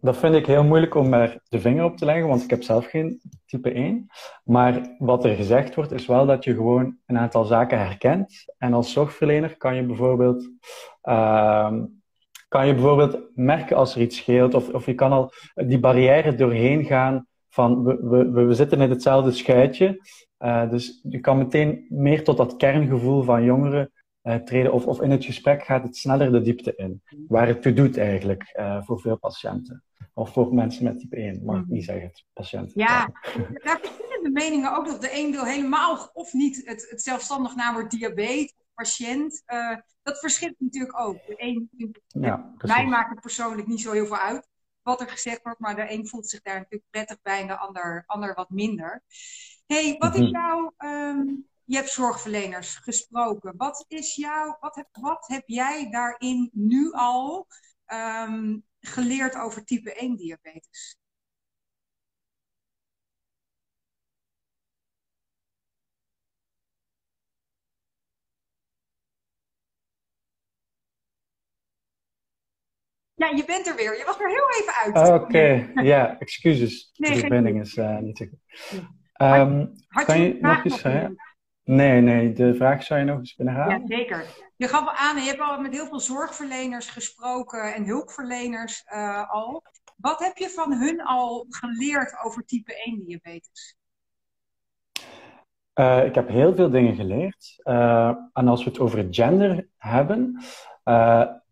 Dat 0.00 0.16
vind 0.16 0.34
ik 0.34 0.46
heel 0.46 0.64
moeilijk 0.64 0.94
om 0.94 1.12
er 1.12 1.40
de 1.48 1.60
vinger 1.60 1.84
op 1.84 1.96
te 1.96 2.04
leggen, 2.04 2.28
want 2.28 2.42
ik 2.42 2.50
heb 2.50 2.62
zelf 2.62 2.86
geen 2.86 3.20
type 3.46 3.72
1. 3.72 4.06
Maar 4.44 4.94
wat 4.98 5.24
er 5.24 5.34
gezegd 5.34 5.74
wordt, 5.74 5.92
is 5.92 6.06
wel 6.06 6.26
dat 6.26 6.44
je 6.44 6.54
gewoon 6.54 6.96
een 7.06 7.18
aantal 7.18 7.44
zaken 7.44 7.78
herkent. 7.78 8.54
En 8.58 8.72
als 8.72 8.92
zorgverlener 8.92 9.56
kan 9.56 9.74
je 9.74 9.82
bijvoorbeeld, 9.82 10.50
uh, 11.02 11.72
kan 12.48 12.66
je 12.66 12.74
bijvoorbeeld 12.74 13.18
merken 13.34 13.76
als 13.76 13.94
er 13.94 14.00
iets 14.00 14.16
scheelt, 14.16 14.54
of, 14.54 14.68
of 14.68 14.86
je 14.86 14.94
kan 14.94 15.12
al 15.12 15.32
die 15.54 15.80
barrière 15.80 16.34
doorheen 16.34 16.84
gaan 16.84 17.26
van 17.48 17.84
we, 17.84 18.30
we, 18.30 18.44
we 18.44 18.54
zitten 18.54 18.80
in 18.80 18.90
hetzelfde 18.90 19.32
schuitje. 19.32 20.00
Uh, 20.38 20.70
dus 20.70 21.00
je 21.08 21.20
kan 21.20 21.38
meteen 21.38 21.86
meer 21.88 22.24
tot 22.24 22.36
dat 22.36 22.56
kerngevoel 22.56 23.22
van 23.22 23.44
jongeren 23.44 23.92
treden. 24.34 24.72
Of, 24.72 24.86
of 24.86 25.00
in 25.00 25.10
het 25.10 25.24
gesprek 25.24 25.64
gaat 25.64 25.82
het 25.82 25.96
sneller 25.96 26.32
de 26.32 26.42
diepte 26.42 26.74
in. 26.76 27.02
Waar 27.28 27.46
het 27.46 27.62
toe 27.62 27.72
doet 27.72 27.96
eigenlijk 27.96 28.54
uh, 28.56 28.82
voor 28.82 29.00
veel 29.00 29.16
patiënten. 29.16 29.84
Of 30.14 30.32
voor 30.32 30.54
mensen 30.54 30.84
met 30.84 30.98
type 30.98 31.16
1, 31.16 31.44
mag 31.44 31.60
ik 31.60 31.66
niet 31.66 31.84
zeggen, 31.84 32.10
patiënten. 32.32 32.80
Ja, 32.80 33.10
daar 33.64 33.78
verschillende 33.80 34.30
meningen 34.30 34.76
ook. 34.76 34.86
Dat 34.86 35.00
de 35.00 35.18
een 35.18 35.30
wil 35.30 35.44
helemaal 35.44 36.10
of 36.12 36.32
niet 36.32 36.62
het, 36.64 36.86
het 36.90 37.02
zelfstandig 37.02 37.54
naamwoord 37.54 37.90
diabetes 37.90 38.54
of 38.58 38.66
patiënt. 38.74 39.42
Uh, 39.46 39.76
dat 40.02 40.18
verschilt 40.18 40.54
natuurlijk 40.58 41.00
ook. 41.00 41.26
De 41.26 41.34
een, 41.36 41.70
ja, 42.06 42.54
mij 42.56 42.86
maakt 42.86 43.10
het 43.10 43.20
persoonlijk 43.20 43.68
niet 43.68 43.80
zo 43.80 43.92
heel 43.92 44.06
veel 44.06 44.16
uit 44.16 44.48
wat 44.82 45.00
er 45.00 45.08
gezegd 45.08 45.42
wordt. 45.42 45.60
Maar 45.60 45.76
de 45.76 45.92
een 45.92 46.06
voelt 46.06 46.28
zich 46.28 46.42
daar 46.42 46.56
natuurlijk 46.56 46.90
prettig 46.90 47.22
bij 47.22 47.40
en 47.40 47.46
de 47.46 47.58
ander, 47.58 48.04
ander 48.06 48.34
wat 48.34 48.50
minder. 48.50 49.02
hey, 49.66 49.96
wat 49.98 50.14
is 50.14 50.20
mhm. 50.20 50.30
jouw... 50.30 50.74
Um, 50.78 51.46
je 51.66 51.76
hebt 51.76 51.90
zorgverleners 51.90 52.76
gesproken. 52.76 53.54
Wat, 53.56 53.84
is 53.88 54.14
jouw, 54.14 54.56
wat, 54.60 54.74
heb, 54.74 54.88
wat 54.90 55.26
heb 55.28 55.42
jij 55.46 55.90
daarin 55.90 56.50
nu 56.52 56.92
al 56.92 57.46
um, 57.92 58.64
geleerd 58.80 59.36
over 59.36 59.64
type 59.64 59.94
1 59.94 60.16
diabetes? 60.16 60.98
Ja, 73.14 73.28
je 73.28 73.44
bent 73.44 73.66
er 73.66 73.76
weer. 73.76 73.98
Je 73.98 74.04
was 74.04 74.20
er 74.20 74.28
heel 74.28 74.50
even 74.60 74.74
uit. 74.74 75.08
Oké, 75.08 75.24
okay. 75.24 75.84
ja, 75.84 76.18
excuses. 76.18 76.90
Nee, 76.96 77.12
de 77.12 77.18
verbinding 77.18 77.60
is 77.60 77.76
uh, 77.76 77.98
niet 77.98 78.18
zo 78.18 78.24
goed. 78.24 78.40
Um, 79.22 79.74
kan 80.04 80.20
je 80.20 80.38
nog 80.40 80.64
eens? 80.64 80.82
Nee, 81.66 82.00
nee, 82.00 82.32
de 82.32 82.54
vraag 82.54 82.82
zou 82.82 83.00
je 83.00 83.06
nog 83.06 83.18
eens 83.18 83.34
kunnen 83.34 83.54
halen. 83.54 83.80
Ja, 83.80 83.96
zeker. 83.96 84.24
Je 84.56 84.68
gaf 84.68 84.80
al 84.80 84.92
aan, 84.92 85.16
je 85.16 85.28
hebt 85.28 85.40
al 85.40 85.60
met 85.60 85.72
heel 85.72 85.86
veel 85.86 86.00
zorgverleners 86.00 86.90
gesproken 86.90 87.74
en 87.74 87.84
hulpverleners 87.84 88.84
uh, 88.94 89.30
al. 89.30 89.62
Wat 89.96 90.18
heb 90.18 90.36
je 90.36 90.48
van 90.48 90.72
hun 90.72 91.02
al 91.02 91.46
geleerd 91.48 92.18
over 92.24 92.44
type 92.44 92.82
1 92.84 93.04
diabetes? 93.04 93.76
Uh, 95.74 96.04
ik 96.04 96.14
heb 96.14 96.28
heel 96.28 96.54
veel 96.54 96.70
dingen 96.70 96.94
geleerd. 96.94 97.60
Uh, 97.64 98.14
en 98.32 98.48
als 98.48 98.64
we 98.64 98.70
het 98.70 98.78
over 98.78 99.06
gender 99.10 99.68
hebben, 99.76 100.42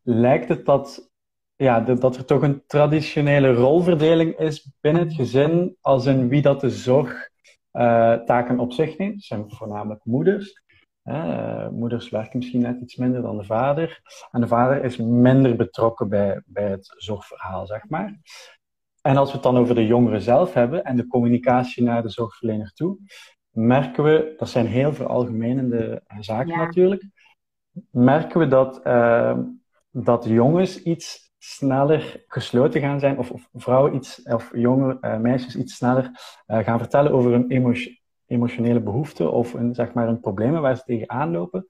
lijkt 0.03 0.49
het 0.49 0.67
dat, 0.67 1.11
ja, 1.57 1.81
dat 1.81 2.17
er 2.17 2.25
toch 2.25 2.43
een 2.43 2.67
traditionele 2.67 3.53
rolverdeling 3.53 4.39
is 4.39 4.71
binnen 4.81 5.03
het 5.03 5.15
gezin, 5.15 5.77
als 5.81 6.07
in 6.07 6.29
wie 6.29 6.43
dat 6.43 6.61
de 6.61 6.71
zorg 6.71 7.33
taken 8.25 8.59
op 8.59 8.73
zich 8.73 8.99
neemt. 8.99 9.15
Dat 9.15 9.23
zijn 9.23 9.51
voornamelijk 9.51 10.05
moeders. 10.05 10.63
Uh, 11.05 11.69
moeders 11.69 12.09
werken 12.09 12.39
misschien 12.39 12.61
net 12.61 12.81
iets 12.81 12.97
minder 12.97 13.23
dan 13.23 13.37
de 13.37 13.45
vader. 13.45 14.01
En 14.31 14.41
de 14.41 14.47
vader 14.47 14.85
is 14.85 14.97
minder 14.97 15.57
betrokken 15.57 16.09
bij, 16.09 16.43
bij 16.47 16.71
het 16.71 16.95
zorgverhaal, 16.97 17.67
zeg 17.67 17.89
maar. 17.89 18.19
En 19.03 19.17
als 19.17 19.29
we 19.29 19.35
het 19.35 19.43
dan 19.43 19.57
over 19.57 19.75
de 19.75 19.87
jongeren 19.87 20.21
zelf 20.21 20.55
hebben 20.55 20.85
en 20.85 20.97
de 20.97 21.07
communicatie 21.07 21.83
naar 21.83 22.03
de 22.03 22.09
zorgverlener 22.09 22.73
toe, 22.73 22.99
merken 23.51 24.05
we, 24.05 24.35
dat 24.37 24.49
zijn 24.49 24.67
heel 24.67 24.93
veralgemenende 24.93 26.03
zaken 26.21 26.53
ja. 26.53 26.65
natuurlijk, 26.65 27.05
merken 27.91 28.41
we 28.41 28.47
dat, 28.47 28.87
uh, 28.87 29.39
dat 29.91 30.25
jongens 30.25 30.83
iets 30.83 31.24
sneller 31.45 32.25
gesloten 32.27 32.81
gaan 32.81 33.01
zijn, 33.01 33.19
of, 33.19 33.31
of 33.31 33.49
vrouwen 33.53 33.95
iets, 33.95 34.23
of 34.23 34.51
jonge 34.55 34.99
uh, 35.01 35.17
meisjes 35.17 35.57
iets 35.57 35.77
sneller 35.77 36.11
uh, 36.47 36.59
gaan 36.59 36.79
vertellen 36.79 37.13
over 37.13 37.31
hun 37.31 37.51
emo 37.51 37.73
emotionele 38.27 38.81
behoeften 38.81 39.33
of 39.33 39.55
een, 39.55 39.75
zeg 39.75 39.93
maar, 39.93 40.09
een 40.09 40.21
problemen 40.21 40.63
waar 40.63 40.77
ze 40.77 40.83
tegenaan 40.83 41.31
lopen. 41.31 41.67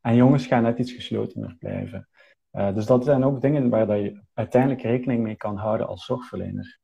En 0.00 0.16
jongens 0.16 0.46
gaan 0.46 0.62
net 0.62 0.78
iets 0.78 0.92
geslotener 0.92 1.56
blijven. 1.58 2.08
Uh, 2.52 2.74
dus 2.74 2.86
dat 2.86 3.04
zijn 3.04 3.24
ook 3.24 3.40
dingen 3.40 3.68
waar 3.68 3.86
dat 3.86 3.98
je 3.98 4.22
uiteindelijk 4.34 4.82
rekening 4.82 5.22
mee 5.22 5.36
kan 5.36 5.56
houden 5.56 5.86
als 5.86 6.04
zorgverlener. 6.04 6.78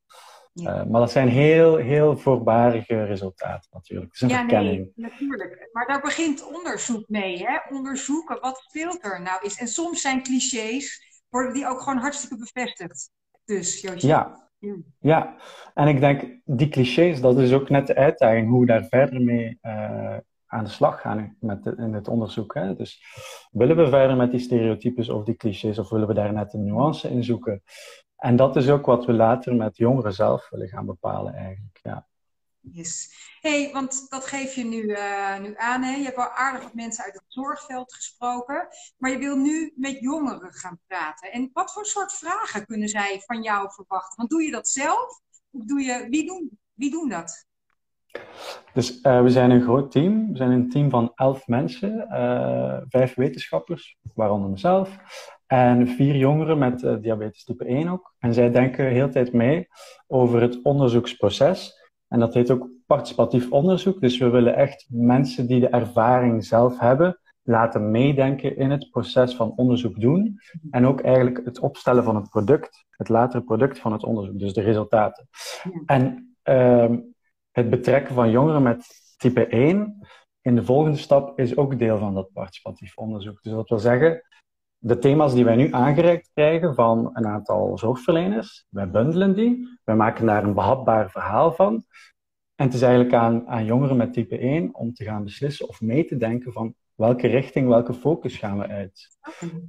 Ja. 0.52 0.84
Maar 0.84 1.00
dat 1.00 1.10
zijn 1.10 1.28
heel, 1.28 1.76
heel 1.76 2.16
voorbarige 2.16 3.04
resultaten 3.04 3.68
natuurlijk. 3.72 4.12
Het 4.12 4.14
is 4.14 4.20
een 4.20 4.28
ja, 4.28 4.38
verkenning. 4.38 4.92
Nee, 4.94 5.10
natuurlijk. 5.10 5.68
Maar 5.72 5.86
daar 5.86 6.00
begint 6.00 6.46
onderzoek 6.54 7.08
mee. 7.08 7.46
Hè? 7.46 7.58
Onderzoeken, 7.76 8.40
wat 8.40 8.58
speelt 8.68 9.04
er 9.04 9.22
nou 9.22 9.44
is. 9.44 9.58
En 9.58 9.68
soms 9.68 10.00
zijn 10.00 10.22
clichés, 10.22 11.09
worden 11.30 11.52
die 11.52 11.68
ook 11.68 11.80
gewoon 11.80 11.98
hartstikke 11.98 12.36
bevestigd. 12.36 13.10
Dus, 13.44 13.80
Josje. 13.80 14.06
Ja. 14.06 14.48
ja, 14.98 15.36
en 15.74 15.88
ik 15.88 16.00
denk, 16.00 16.40
die 16.44 16.68
clichés, 16.68 17.20
dat 17.20 17.38
is 17.38 17.52
ook 17.52 17.68
net 17.68 17.86
de 17.86 17.94
uitdaging, 17.94 18.48
hoe 18.48 18.60
we 18.60 18.66
daar 18.66 18.84
verder 18.84 19.20
mee 19.20 19.58
uh, 19.62 20.16
aan 20.46 20.64
de 20.64 20.70
slag 20.70 21.00
gaan 21.00 21.36
met 21.40 21.66
in 21.66 21.94
het 21.94 22.08
onderzoek. 22.08 22.54
Hè? 22.54 22.74
Dus 22.74 23.02
willen 23.50 23.76
we 23.76 23.88
verder 23.88 24.16
met 24.16 24.30
die 24.30 24.40
stereotypes 24.40 25.08
of 25.08 25.24
die 25.24 25.36
clichés, 25.36 25.78
of 25.78 25.90
willen 25.90 26.08
we 26.08 26.14
daar 26.14 26.32
net 26.32 26.54
een 26.54 26.64
nuance 26.64 27.10
in 27.10 27.24
zoeken? 27.24 27.62
En 28.16 28.36
dat 28.36 28.56
is 28.56 28.70
ook 28.70 28.86
wat 28.86 29.06
we 29.06 29.12
later 29.12 29.54
met 29.54 29.76
jongeren 29.76 30.12
zelf 30.12 30.48
willen 30.50 30.68
gaan 30.68 30.86
bepalen 30.86 31.34
eigenlijk. 31.34 31.78
Ja. 31.82 32.08
Yes. 32.62 33.14
hey, 33.40 33.70
want 33.72 34.06
dat 34.10 34.26
geef 34.26 34.54
je 34.54 34.64
nu, 34.64 34.82
uh, 34.82 35.38
nu 35.38 35.54
aan. 35.56 35.82
Hè? 35.82 35.96
Je 35.96 36.04
hebt 36.04 36.16
al 36.16 36.28
aardig 36.28 36.62
wat 36.62 36.74
mensen 36.74 37.04
uit 37.04 37.14
het 37.14 37.24
zorgveld 37.26 37.94
gesproken. 37.94 38.68
Maar 38.98 39.10
je 39.10 39.18
wil 39.18 39.36
nu 39.36 39.72
met 39.76 39.98
jongeren 39.98 40.52
gaan 40.52 40.78
praten. 40.86 41.32
En 41.32 41.50
wat 41.52 41.72
voor 41.72 41.86
soort 41.86 42.12
vragen 42.12 42.66
kunnen 42.66 42.88
zij 42.88 43.22
van 43.26 43.42
jou 43.42 43.70
verwachten? 43.72 44.16
Want 44.16 44.30
doe 44.30 44.42
je 44.42 44.50
dat 44.50 44.68
zelf? 44.68 45.20
Of 45.50 45.64
doe 45.64 45.80
je, 45.80 46.06
wie, 46.10 46.26
doen, 46.26 46.58
wie 46.74 46.90
doen 46.90 47.08
dat? 47.08 47.48
Dus 48.72 49.02
uh, 49.02 49.22
we 49.22 49.30
zijn 49.30 49.50
een 49.50 49.62
groot 49.62 49.90
team. 49.90 50.30
We 50.30 50.36
zijn 50.36 50.50
een 50.50 50.70
team 50.70 50.90
van 50.90 51.12
elf 51.14 51.46
mensen, 51.46 52.06
uh, 52.10 52.78
vijf 52.88 53.14
wetenschappers, 53.14 53.98
waaronder 54.14 54.50
mezelf, 54.50 54.96
en 55.46 55.88
vier 55.88 56.16
jongeren 56.16 56.58
met 56.58 56.80
diabetes 56.80 57.44
type 57.44 57.64
1 57.64 57.88
ook. 57.88 58.14
En 58.18 58.34
zij 58.34 58.50
denken 58.50 58.86
heel 58.86 59.10
tijd 59.10 59.32
mee 59.32 59.68
over 60.06 60.40
het 60.40 60.62
onderzoeksproces. 60.62 61.79
En 62.10 62.20
dat 62.20 62.34
heet 62.34 62.50
ook 62.50 62.68
participatief 62.86 63.50
onderzoek. 63.50 64.00
Dus 64.00 64.18
we 64.18 64.28
willen 64.28 64.56
echt 64.56 64.86
mensen 64.88 65.46
die 65.46 65.60
de 65.60 65.68
ervaring 65.68 66.44
zelf 66.44 66.78
hebben, 66.78 67.18
laten 67.42 67.90
meedenken 67.90 68.56
in 68.56 68.70
het 68.70 68.90
proces 68.90 69.34
van 69.34 69.52
onderzoek 69.56 70.00
doen. 70.00 70.38
En 70.70 70.86
ook 70.86 71.00
eigenlijk 71.00 71.44
het 71.44 71.58
opstellen 71.58 72.04
van 72.04 72.16
het 72.16 72.28
product, 72.28 72.84
het 72.90 73.08
latere 73.08 73.42
product 73.42 73.78
van 73.78 73.92
het 73.92 74.04
onderzoek, 74.04 74.38
dus 74.38 74.52
de 74.52 74.60
resultaten. 74.60 75.28
En 75.86 76.34
uh, 76.44 76.96
het 77.50 77.70
betrekken 77.70 78.14
van 78.14 78.30
jongeren 78.30 78.62
met 78.62 78.86
type 79.16 79.46
1 79.46 79.98
in 80.40 80.54
de 80.54 80.64
volgende 80.64 80.96
stap 80.96 81.38
is 81.38 81.56
ook 81.56 81.78
deel 81.78 81.98
van 81.98 82.14
dat 82.14 82.32
participatief 82.32 82.96
onderzoek. 82.96 83.42
Dus 83.42 83.52
dat 83.52 83.68
wil 83.68 83.78
zeggen, 83.78 84.22
de 84.82 84.98
thema's 84.98 85.34
die 85.34 85.44
wij 85.44 85.56
nu 85.56 85.72
aangereikt 85.72 86.30
krijgen 86.34 86.74
van 86.74 87.10
een 87.12 87.26
aantal 87.26 87.78
zorgverleners, 87.78 88.66
wij 88.68 88.90
bundelen 88.90 89.34
die, 89.34 89.78
wij 89.84 89.96
maken 89.96 90.26
daar 90.26 90.44
een 90.44 90.54
behapbaar 90.54 91.10
verhaal 91.10 91.52
van. 91.52 91.84
En 92.54 92.66
het 92.66 92.74
is 92.74 92.82
eigenlijk 92.82 93.14
aan, 93.14 93.48
aan 93.48 93.64
jongeren 93.64 93.96
met 93.96 94.12
type 94.12 94.38
1 94.38 94.74
om 94.74 94.94
te 94.94 95.04
gaan 95.04 95.24
beslissen 95.24 95.68
of 95.68 95.80
mee 95.80 96.04
te 96.04 96.16
denken 96.16 96.52
van 96.52 96.74
welke 96.94 97.26
richting, 97.26 97.68
welke 97.68 97.94
focus 97.94 98.36
gaan 98.36 98.58
we 98.58 98.66
uit. 98.66 99.08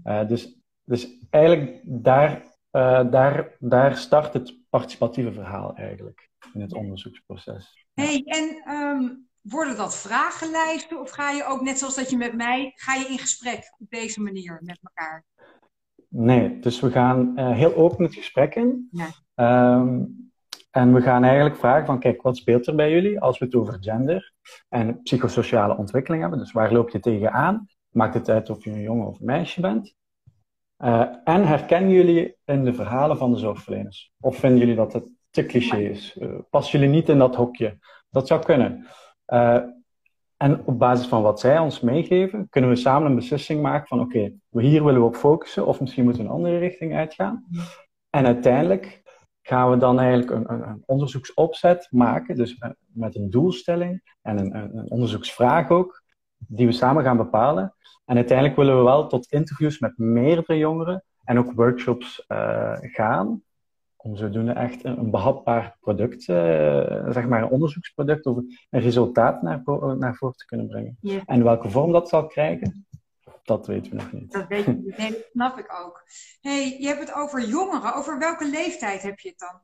Uh, 0.03 0.27
dus, 0.27 0.59
dus 0.83 1.17
eigenlijk 1.29 1.81
daar, 1.83 2.41
uh, 2.71 3.11
daar, 3.11 3.55
daar 3.59 3.97
start 3.97 4.33
het 4.33 4.59
participatieve 4.69 5.31
verhaal 5.31 5.75
eigenlijk 5.75 6.29
in 6.53 6.61
het 6.61 6.73
onderzoeksproces. 6.73 7.85
Hey, 7.93 8.23
en 8.25 8.73
um, 8.75 9.29
worden 9.41 9.77
dat 9.77 9.95
vragenlijsten 9.95 11.00
of 11.00 11.10
ga 11.10 11.31
je 11.31 11.45
ook, 11.45 11.62
net 11.62 11.77
zoals 11.77 11.95
dat 11.95 12.10
je 12.10 12.17
met 12.17 12.33
mij, 12.33 12.71
ga 12.75 12.93
je 12.93 13.05
in 13.05 13.19
gesprek 13.19 13.75
op 13.79 13.89
deze 13.89 14.21
manier 14.21 14.60
met 14.63 14.79
elkaar? 14.81 15.25
Nee, 16.07 16.60
dus 16.60 16.79
we 16.79 16.91
gaan 16.91 17.31
uh, 17.36 17.51
heel 17.51 17.75
open 17.75 18.03
het 18.03 18.13
gesprek 18.13 18.55
in. 18.55 18.89
Ja. 18.91 19.75
Um, 19.75 20.31
en 20.71 20.93
we 20.93 21.01
gaan 21.01 21.24
eigenlijk 21.24 21.55
vragen 21.55 21.86
van, 21.86 22.00
kijk, 22.00 22.21
wat 22.21 22.38
speelt 22.38 22.67
er 22.67 22.75
bij 22.75 22.91
jullie 22.91 23.19
als 23.19 23.39
we 23.39 23.45
het 23.45 23.55
over 23.55 23.77
gender 23.79 24.33
en 24.69 25.01
psychosociale 25.01 25.77
ontwikkeling 25.77 26.21
hebben? 26.21 26.39
Dus 26.39 26.51
waar 26.51 26.74
loop 26.74 26.89
je 26.89 27.00
tegenaan? 27.00 27.67
Maakt 27.89 28.13
het 28.13 28.29
uit 28.29 28.50
of 28.50 28.63
je 28.63 28.71
een 28.71 28.81
jongen 28.81 29.07
of 29.07 29.19
een 29.19 29.25
meisje 29.25 29.62
bent? 29.62 29.95
Uh, 30.79 31.05
en 31.24 31.48
herkennen 31.48 31.91
jullie 31.91 32.36
in 32.45 32.63
de 32.63 32.74
verhalen 32.74 33.17
van 33.17 33.31
de 33.31 33.38
zorgverleners? 33.38 34.12
Of 34.19 34.38
vinden 34.38 34.60
jullie 34.60 34.75
dat 34.75 34.93
het 34.93 35.12
te 35.29 35.45
cliché 35.45 35.77
is. 35.77 36.15
Uh, 36.19 36.39
passen 36.50 36.79
jullie 36.79 36.95
niet 36.95 37.10
in 37.10 37.17
dat 37.17 37.36
hokje? 37.36 37.77
Dat 38.10 38.27
zou 38.27 38.43
kunnen. 38.43 38.88
Uh, 39.27 39.57
en 40.37 40.65
op 40.65 40.79
basis 40.79 41.07
van 41.07 41.21
wat 41.21 41.39
zij 41.39 41.59
ons 41.59 41.79
meegeven, 41.79 42.49
kunnen 42.49 42.69
we 42.69 42.75
samen 42.75 43.09
een 43.09 43.15
beslissing 43.15 43.61
maken 43.61 43.87
van 43.87 43.99
oké, 43.99 44.33
okay, 44.49 44.63
hier 44.63 44.83
willen 44.83 45.01
we 45.01 45.07
op 45.07 45.15
focussen 45.15 45.65
of 45.65 45.79
misschien 45.79 46.03
moeten 46.03 46.21
we 46.23 46.27
een 46.27 46.35
andere 46.35 46.57
richting 46.57 46.95
uitgaan. 46.95 47.45
En 48.09 48.25
uiteindelijk 48.25 49.01
gaan 49.41 49.69
we 49.69 49.77
dan 49.77 49.99
eigenlijk 49.99 50.31
een, 50.31 50.53
een, 50.53 50.67
een 50.67 50.83
onderzoeksopzet 50.85 51.87
maken, 51.91 52.35
dus 52.35 52.55
uh, 52.59 52.69
met 52.93 53.15
een 53.15 53.29
doelstelling 53.29 54.15
en 54.21 54.37
een, 54.37 54.55
een, 54.55 54.89
onderzoeksvraag 54.89 55.69
ook, 55.69 56.03
die 56.37 56.65
we 56.65 56.71
samen 56.71 57.03
gaan 57.03 57.17
bepalen. 57.17 57.75
En 58.05 58.15
uiteindelijk 58.15 58.57
willen 58.57 58.77
we 58.77 58.83
wel 58.83 59.07
tot 59.07 59.31
interviews 59.31 59.79
met 59.79 59.97
meerdere 59.97 60.57
jongeren 60.57 61.03
en 61.23 61.39
ook 61.39 61.53
workshops 61.53 62.25
uh, 62.27 62.77
gaan, 62.79 63.43
om 64.03 64.15
zodoende 64.15 64.51
echt 64.51 64.84
een, 64.84 64.98
een 64.98 65.12
behapbaar 65.12 65.77
product, 65.79 66.27
uh, 66.27 66.38
zeg 67.10 67.27
maar 67.27 67.41
een 67.41 67.50
onderzoeksproduct 67.50 68.25
of 68.25 68.38
een 68.38 68.81
resultaat 68.81 69.41
naar, 69.41 69.62
naar 69.98 70.15
voren 70.15 70.36
te 70.36 70.46
kunnen 70.46 70.67
brengen. 70.67 70.98
Yeah. 71.01 71.22
En 71.25 71.43
welke 71.43 71.70
vorm 71.70 71.91
dat 71.91 72.10
zal 72.10 72.27
krijgen, 72.27 72.86
dat 73.43 73.67
weten 73.67 73.91
we 73.91 73.98
nog 73.98 74.12
niet. 74.12 74.31
Dat 74.31 74.48
weet 74.48 74.67
niet, 74.67 74.98
nee, 74.98 75.12
dat 75.12 75.27
snap 75.31 75.58
ik 75.58 75.74
ook. 75.86 76.03
hey, 76.41 76.77
je 76.79 76.88
hebt 76.88 77.00
het 77.00 77.13
over 77.13 77.48
jongeren. 77.48 77.93
Over 77.93 78.20
welke 78.20 78.50
leeftijd 78.50 79.01
heb 79.01 79.20
je 79.20 79.29
het 79.29 79.39
dan? 79.39 79.62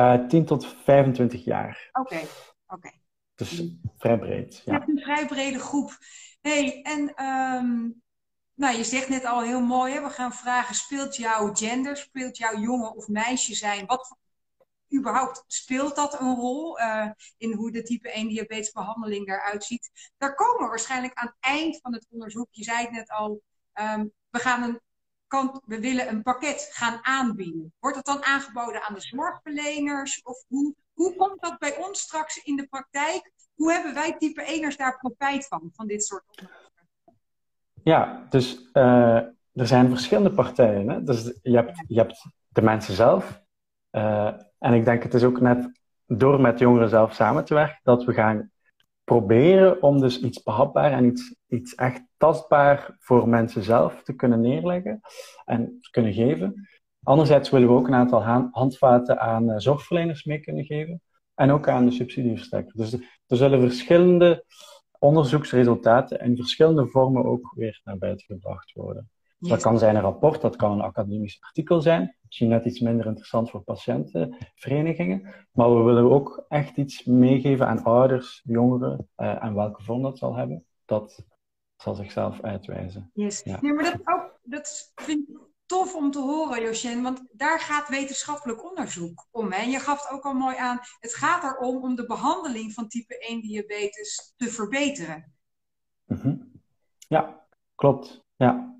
Uh, 0.00 0.14
eh, 0.14 0.28
10 0.28 0.44
tot 0.44 0.66
25 0.66 1.44
jaar. 1.44 1.88
Oké, 1.92 2.14
oké. 2.14 2.26
Okay. 2.66 3.02
Dus 3.34 3.76
vrij 3.98 4.18
breed. 4.18 4.62
Ja. 4.64 4.72
Je 4.72 4.78
hebt 4.78 4.88
een 4.88 4.98
vrij 4.98 5.26
brede 5.26 5.58
groep. 5.58 5.98
hey, 6.40 6.82
en 6.82 7.24
um, 7.24 8.02
nou, 8.54 8.76
je 8.76 8.84
zegt 8.84 9.08
net 9.08 9.24
al 9.24 9.42
heel 9.42 9.60
mooi, 9.60 9.92
hè? 9.92 10.02
we 10.02 10.10
gaan 10.10 10.32
vragen, 10.32 10.74
speelt 10.74 11.16
jouw 11.16 11.54
gender, 11.54 11.96
speelt 11.96 12.36
jouw 12.36 12.58
jongen 12.58 12.94
of 12.94 13.08
meisje 13.08 13.54
zijn, 13.54 13.86
wat 13.86 14.16
überhaupt 14.94 15.44
speelt 15.46 15.96
dat 15.96 16.20
een 16.20 16.34
rol 16.34 16.80
uh, 16.80 17.10
in 17.36 17.52
hoe 17.52 17.70
de 17.70 17.82
type 17.82 18.10
1 18.10 18.28
diabetesbehandeling 18.28 19.28
eruit 19.28 19.64
ziet? 19.64 20.12
Daar 20.16 20.34
komen 20.34 20.62
we 20.62 20.68
waarschijnlijk 20.68 21.14
aan 21.14 21.26
het 21.26 21.36
eind 21.40 21.78
van 21.80 21.92
het 21.92 22.06
onderzoek, 22.10 22.48
je 22.50 22.64
zei 22.64 22.82
het 22.82 22.90
net 22.90 23.10
al, 23.10 23.42
um, 23.74 24.12
we, 24.30 24.38
gaan 24.38 24.62
een, 24.62 24.80
kan, 25.26 25.62
we 25.66 25.80
willen 25.80 26.08
een 26.08 26.22
pakket 26.22 26.68
gaan 26.72 26.98
aanbieden. 27.02 27.74
Wordt 27.78 27.96
dat 27.96 28.06
dan 28.06 28.24
aangeboden 28.24 28.82
aan 28.82 28.94
de 28.94 29.00
zorgverleners? 29.00 30.22
Of 30.22 30.44
hoe, 30.48 30.74
hoe 30.92 31.16
komt 31.16 31.40
dat 31.40 31.58
bij 31.58 31.76
ons 31.76 32.00
straks 32.00 32.36
in 32.36 32.56
de 32.56 32.66
praktijk? 32.66 33.32
Hoe 33.54 33.72
hebben 33.72 33.94
wij 33.94 34.16
type 34.16 34.72
1'ers 34.72 34.76
daar 34.76 34.98
profijt 34.98 35.46
van, 35.46 35.70
van 35.74 35.86
dit 35.86 36.04
soort 36.04 36.24
onderzoek? 36.28 36.63
Ja, 37.84 38.26
dus 38.28 38.70
uh, 38.72 39.16
er 39.52 39.66
zijn 39.66 39.88
verschillende 39.88 40.30
partijen. 40.30 40.88
Hè? 40.88 41.02
Dus 41.02 41.38
je 41.42 41.56
hebt, 41.56 41.84
je 41.86 41.98
hebt 41.98 42.26
de 42.48 42.62
mensen 42.62 42.94
zelf. 42.94 43.42
Uh, 43.92 44.32
en 44.58 44.72
ik 44.72 44.84
denk 44.84 45.02
het 45.02 45.14
is 45.14 45.24
ook 45.24 45.40
net 45.40 45.80
door 46.06 46.40
met 46.40 46.58
jongeren 46.58 46.88
zelf 46.88 47.14
samen 47.14 47.44
te 47.44 47.54
werken 47.54 47.80
dat 47.82 48.04
we 48.04 48.12
gaan 48.12 48.50
proberen 49.04 49.82
om 49.82 50.00
dus 50.00 50.20
iets 50.20 50.42
behapbaar 50.42 50.92
en 50.92 51.04
iets, 51.04 51.34
iets 51.48 51.74
echt 51.74 52.02
tastbaar 52.16 52.96
voor 52.98 53.28
mensen 53.28 53.62
zelf 53.62 54.02
te 54.02 54.14
kunnen 54.14 54.40
neerleggen 54.40 55.00
en 55.44 55.78
te 55.80 55.90
kunnen 55.90 56.12
geven. 56.12 56.68
Anderzijds 57.02 57.50
willen 57.50 57.68
we 57.68 57.74
ook 57.74 57.86
een 57.86 57.94
aantal 57.94 58.22
handvaten 58.50 59.20
aan 59.20 59.50
uh, 59.50 59.54
zorgverleners 59.58 60.24
mee 60.24 60.40
kunnen 60.40 60.64
geven 60.64 61.02
en 61.34 61.50
ook 61.50 61.68
aan 61.68 61.84
de 61.84 61.90
subsidieverstrekker. 61.90 62.76
Dus 62.76 62.92
er 63.26 63.36
zullen 63.36 63.60
verschillende 63.60 64.44
onderzoeksresultaten 65.04 66.20
in 66.20 66.36
verschillende 66.36 66.86
vormen 66.86 67.24
ook 67.24 67.52
weer 67.54 67.80
naar 67.84 67.98
buiten 67.98 68.26
gebracht 68.26 68.72
worden. 68.72 69.08
Dat 69.38 69.62
kan 69.62 69.78
zijn 69.78 69.96
een 69.96 70.02
rapport, 70.02 70.40
dat 70.40 70.56
kan 70.56 70.72
een 70.72 70.80
academisch 70.80 71.38
artikel 71.40 71.80
zijn, 71.80 72.16
misschien 72.22 72.48
net 72.48 72.64
iets 72.64 72.80
minder 72.80 73.06
interessant 73.06 73.50
voor 73.50 73.60
patiëntenverenigingen, 73.60 75.34
maar 75.52 75.76
we 75.76 75.82
willen 75.82 76.10
ook 76.10 76.44
echt 76.48 76.76
iets 76.76 77.04
meegeven 77.04 77.66
aan 77.66 77.82
ouders, 77.82 78.42
jongeren 78.44 79.08
uh, 79.16 79.44
en 79.44 79.54
welke 79.54 79.82
vorm 79.82 80.02
dat 80.02 80.18
zal 80.18 80.36
hebben. 80.36 80.64
Dat 80.84 81.24
zal 81.76 81.94
zichzelf 81.94 82.40
uitwijzen. 82.40 83.10
Yes. 83.14 83.42
Ja. 83.42 83.58
Nee, 83.60 83.72
maar 83.72 83.84
dat, 83.84 84.00
ook, 84.04 84.38
dat 84.42 84.92
vind 84.94 85.28
ik 85.28 85.36
tof 85.66 85.94
om 85.94 86.10
te 86.10 86.18
horen, 86.18 86.62
Josjen, 86.62 87.02
want 87.02 87.22
daar 87.32 87.60
gaat 87.60 87.88
wetenschappelijk 87.88 88.64
onderzoek 88.64 89.26
om. 89.30 89.52
Hè? 89.52 89.62
En 89.62 89.70
je 89.70 89.80
gaf 89.80 90.02
het 90.02 90.10
ook 90.12 90.24
al 90.24 90.34
mooi 90.34 90.56
aan, 90.56 90.80
het 91.00 91.14
gaat 91.14 91.44
erom 91.44 91.82
om 91.82 91.94
de 91.94 92.06
behandeling 92.06 92.72
van 92.72 92.88
type 92.88 93.18
1 93.18 93.40
diabetes 93.40 94.34
te 94.36 94.50
verbeteren. 94.50 95.34
Mm 96.04 96.20
-hmm. 96.20 96.52
Ja, 96.98 97.46
klopt. 97.74 98.24
Ja. 98.36 98.76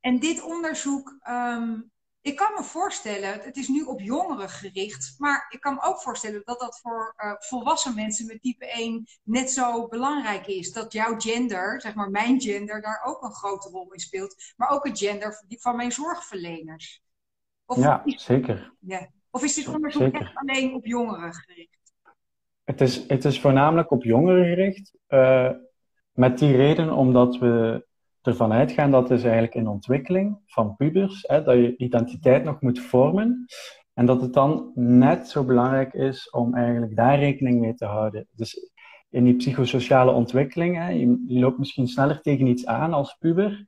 En 0.00 0.18
dit 0.18 0.42
onderzoek, 0.42 1.18
um, 1.28 1.92
ik 2.24 2.36
kan 2.36 2.52
me 2.56 2.62
voorstellen, 2.62 3.40
het 3.40 3.56
is 3.56 3.68
nu 3.68 3.82
op 3.82 4.00
jongeren 4.00 4.48
gericht, 4.48 5.14
maar 5.18 5.46
ik 5.50 5.60
kan 5.60 5.74
me 5.74 5.82
ook 5.82 6.00
voorstellen 6.00 6.42
dat 6.44 6.60
dat 6.60 6.80
voor 6.80 7.14
uh, 7.16 7.32
volwassen 7.38 7.94
mensen 7.94 8.26
met 8.26 8.42
type 8.42 8.66
1 8.66 9.06
net 9.22 9.50
zo 9.50 9.88
belangrijk 9.88 10.46
is. 10.46 10.72
Dat 10.72 10.92
jouw 10.92 11.20
gender, 11.20 11.80
zeg 11.80 11.94
maar 11.94 12.10
mijn 12.10 12.40
gender, 12.40 12.80
daar 12.80 13.02
ook 13.04 13.22
een 13.22 13.32
grote 13.32 13.68
rol 13.68 13.92
in 13.92 13.98
speelt. 13.98 14.52
Maar 14.56 14.68
ook 14.68 14.86
het 14.86 14.98
gender 14.98 15.44
van 15.48 15.76
mijn 15.76 15.92
zorgverleners. 15.92 17.02
Of 17.66 17.78
ja, 17.78 18.02
zeker. 18.04 18.72
Ja. 18.78 19.08
Of 19.30 19.42
is 19.42 19.54
dit 19.54 19.68
onderzoek 19.68 20.14
echt 20.14 20.34
alleen 20.34 20.74
op 20.74 20.86
jongeren 20.86 21.34
gericht? 21.34 21.92
Het 22.64 22.80
is, 22.80 23.08
het 23.08 23.24
is 23.24 23.40
voornamelijk 23.40 23.90
op 23.90 24.04
jongeren 24.04 24.44
gericht. 24.44 24.94
Uh, 25.08 25.50
met 26.12 26.38
die 26.38 26.56
reden 26.56 26.92
omdat 26.92 27.38
we 27.38 27.86
ervan 28.26 28.52
uitgaan 28.52 28.90
dat 28.90 29.10
is 29.10 29.22
eigenlijk 29.22 29.54
in 29.54 29.68
ontwikkeling 29.68 30.38
van 30.46 30.76
pubers, 30.76 31.24
hè, 31.26 31.42
dat 31.42 31.54
je 31.54 31.76
identiteit 31.76 32.44
nog 32.44 32.60
moet 32.60 32.80
vormen. 32.80 33.46
En 33.94 34.06
dat 34.06 34.20
het 34.20 34.32
dan 34.32 34.70
net 34.74 35.28
zo 35.28 35.44
belangrijk 35.44 35.92
is 35.92 36.30
om 36.30 36.54
eigenlijk 36.54 36.96
daar 36.96 37.18
rekening 37.18 37.60
mee 37.60 37.74
te 37.74 37.84
houden. 37.84 38.28
Dus 38.30 38.72
in 39.10 39.24
die 39.24 39.36
psychosociale 39.36 40.10
ontwikkeling, 40.10 40.76
hè, 40.76 40.88
je, 40.88 41.24
je 41.26 41.38
loopt 41.38 41.58
misschien 41.58 41.88
sneller 41.88 42.20
tegen 42.20 42.46
iets 42.46 42.66
aan 42.66 42.92
als 42.92 43.16
puber. 43.18 43.66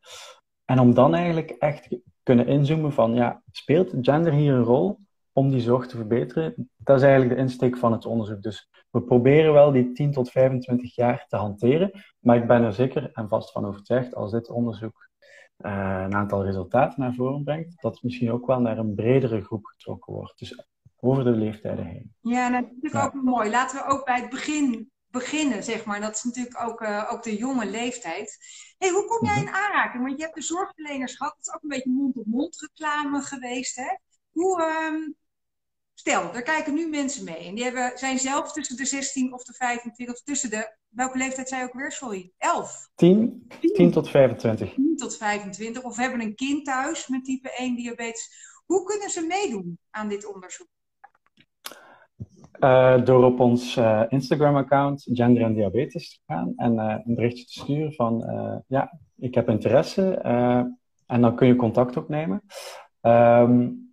En 0.64 0.78
om 0.78 0.94
dan 0.94 1.14
eigenlijk 1.14 1.50
echt 1.50 1.98
kunnen 2.22 2.46
inzoomen 2.46 2.92
van, 2.92 3.14
ja, 3.14 3.42
speelt 3.50 3.94
gender 4.00 4.32
hier 4.32 4.54
een 4.54 4.62
rol 4.62 4.98
om 5.36 5.50
die 5.50 5.60
zorg 5.60 5.86
te 5.86 5.96
verbeteren? 5.96 6.70
Dat 6.76 6.96
is 6.96 7.02
eigenlijk 7.02 7.34
de 7.34 7.40
insteek 7.40 7.76
van 7.76 7.92
het 7.92 8.06
onderzoek. 8.06 8.42
Dus 8.42 8.68
we 8.90 9.02
proberen 9.02 9.52
wel 9.52 9.72
die 9.72 9.92
10 9.92 10.12
tot 10.12 10.30
25 10.30 10.94
jaar 10.94 11.24
te 11.28 11.36
hanteren, 11.36 12.04
maar 12.18 12.36
ik 12.36 12.46
ben 12.46 12.62
er 12.62 12.72
zeker 12.72 13.10
en 13.12 13.28
vast 13.28 13.52
van 13.52 13.66
overtuigd 13.66 14.14
als 14.14 14.30
dit 14.30 14.50
onderzoek 14.50 15.08
uh, 15.58 16.02
een 16.04 16.14
aantal 16.14 16.44
resultaten 16.44 17.00
naar 17.00 17.14
voren 17.14 17.44
brengt, 17.44 17.82
dat 17.82 17.94
het 17.94 18.02
misschien 18.02 18.32
ook 18.32 18.46
wel 18.46 18.60
naar 18.60 18.78
een 18.78 18.94
bredere 18.94 19.42
groep 19.42 19.64
getrokken 19.64 20.12
wordt. 20.12 20.38
Dus 20.38 20.66
over 21.00 21.24
de 21.24 21.30
leeftijden 21.30 21.84
heen. 21.84 22.14
Ja, 22.20 22.48
natuurlijk 22.48 22.94
ja. 22.94 23.04
ook 23.04 23.22
mooi. 23.22 23.50
Laten 23.50 23.78
we 23.78 23.92
ook 23.92 24.04
bij 24.04 24.20
het 24.20 24.30
begin 24.30 24.90
beginnen, 25.10 25.62
zeg 25.62 25.84
maar. 25.84 26.00
Dat 26.00 26.14
is 26.14 26.22
natuurlijk 26.22 26.62
ook, 26.68 26.80
uh, 26.80 27.10
ook 27.12 27.22
de 27.22 27.36
jonge 27.36 27.66
leeftijd. 27.66 28.38
Hey, 28.78 28.90
hoe 28.90 29.04
kom 29.04 29.26
jij 29.26 29.36
mhm. 29.36 29.46
in 29.46 29.54
aanraking? 29.54 30.04
Want 30.04 30.16
je 30.16 30.22
hebt 30.22 30.36
de 30.36 30.42
zorgverleners 30.42 31.16
gehad. 31.16 31.36
Het 31.36 31.46
is 31.46 31.54
ook 31.54 31.62
een 31.62 31.68
beetje 31.68 31.90
mond-op-mond 31.90 32.60
reclame 32.60 33.20
geweest. 33.20 33.76
Hè? 33.76 33.96
Hoe, 34.30 34.62
um, 34.62 35.16
stel, 35.98 36.32
daar 36.32 36.42
kijken 36.42 36.74
nu 36.74 36.88
mensen 36.88 37.24
mee. 37.24 37.46
En 37.46 37.54
die 37.54 37.64
hebben, 37.64 37.92
zijn 37.94 38.18
zelf 38.18 38.52
tussen 38.52 38.76
de 38.76 38.84
16 38.84 39.32
of 39.32 39.44
de 39.44 39.52
25, 39.52 40.14
of 40.14 40.22
tussen 40.22 40.50
de, 40.50 40.76
welke 40.88 41.18
leeftijd 41.18 41.48
zei 41.48 41.60
je 41.60 41.66
ook 41.66 41.74
weer? 41.74 41.92
Sorry, 41.92 42.32
11? 42.38 42.88
10, 42.94 43.46
10, 43.74 43.90
tot 43.90 44.10
25. 44.10 44.74
10 44.74 44.96
tot 44.96 45.16
25, 45.16 45.82
of 45.82 45.96
hebben 45.96 46.20
een 46.20 46.34
kind 46.34 46.64
thuis 46.64 47.08
met 47.08 47.24
type 47.24 47.56
1 47.56 47.76
diabetes. 47.76 48.30
Hoe 48.66 48.84
kunnen 48.84 49.10
ze 49.10 49.26
meedoen 49.26 49.78
aan 49.90 50.08
dit 50.08 50.34
onderzoek? 50.34 50.68
Uh, 52.60 53.04
door 53.04 53.24
op 53.24 53.40
ons 53.40 53.76
uh, 53.76 54.02
Instagram-account 54.08 55.08
Gender 55.12 55.42
en 55.42 55.54
Diabetes 55.54 56.10
te 56.10 56.32
gaan 56.32 56.52
en 56.56 56.74
uh, 56.74 56.96
een 57.04 57.14
berichtje 57.14 57.44
te 57.44 57.52
sturen 57.52 57.92
van 57.92 58.24
ja, 58.66 58.98
ik 59.16 59.34
heb 59.34 59.48
interesse 59.48 60.14
en 61.06 61.20
dan 61.20 61.36
kun 61.36 61.46
je 61.46 61.56
contact 61.56 61.96
opnemen. 61.96 62.42
Um, 63.00 63.86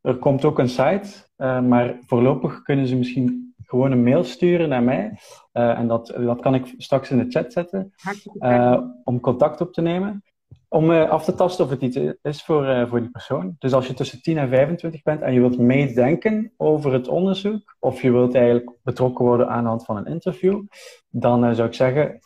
er 0.00 0.18
komt 0.18 0.44
ook 0.44 0.58
een 0.58 0.68
site, 0.68 1.25
uh, 1.38 1.60
maar 1.60 1.98
voorlopig 2.06 2.62
kunnen 2.62 2.86
ze 2.86 2.96
misschien 2.96 3.54
gewoon 3.64 3.92
een 3.92 4.02
mail 4.02 4.24
sturen 4.24 4.68
naar 4.68 4.82
mij. 4.82 5.18
Uh, 5.52 5.78
en 5.78 5.88
dat, 5.88 6.14
dat 6.16 6.40
kan 6.40 6.54
ik 6.54 6.74
straks 6.78 7.10
in 7.10 7.18
de 7.18 7.30
chat 7.30 7.52
zetten. 7.52 7.92
Uh, 8.34 8.80
om 9.04 9.20
contact 9.20 9.60
op 9.60 9.72
te 9.72 9.80
nemen. 9.80 10.24
Om 10.68 10.90
af 10.90 11.24
te 11.24 11.34
tasten 11.34 11.64
of 11.64 11.70
het 11.70 11.82
iets 11.82 11.96
is 12.22 12.42
voor, 12.42 12.88
voor 12.88 13.00
die 13.00 13.10
persoon. 13.10 13.56
Dus 13.58 13.72
als 13.72 13.86
je 13.86 13.94
tussen 13.94 14.22
10 14.22 14.38
en 14.38 14.48
25 14.48 15.02
bent 15.02 15.20
en 15.20 15.32
je 15.32 15.40
wilt 15.40 15.58
meedenken 15.58 16.52
over 16.56 16.92
het 16.92 17.08
onderzoek, 17.08 17.76
of 17.78 18.02
je 18.02 18.12
wilt 18.12 18.34
eigenlijk 18.34 18.70
betrokken 18.82 19.24
worden 19.24 19.48
aan 19.48 19.62
de 19.62 19.68
hand 19.68 19.84
van 19.84 19.96
een 19.96 20.06
interview, 20.06 20.62
dan 21.08 21.54
zou 21.54 21.68
ik 21.68 21.74
zeggen, 21.74 22.20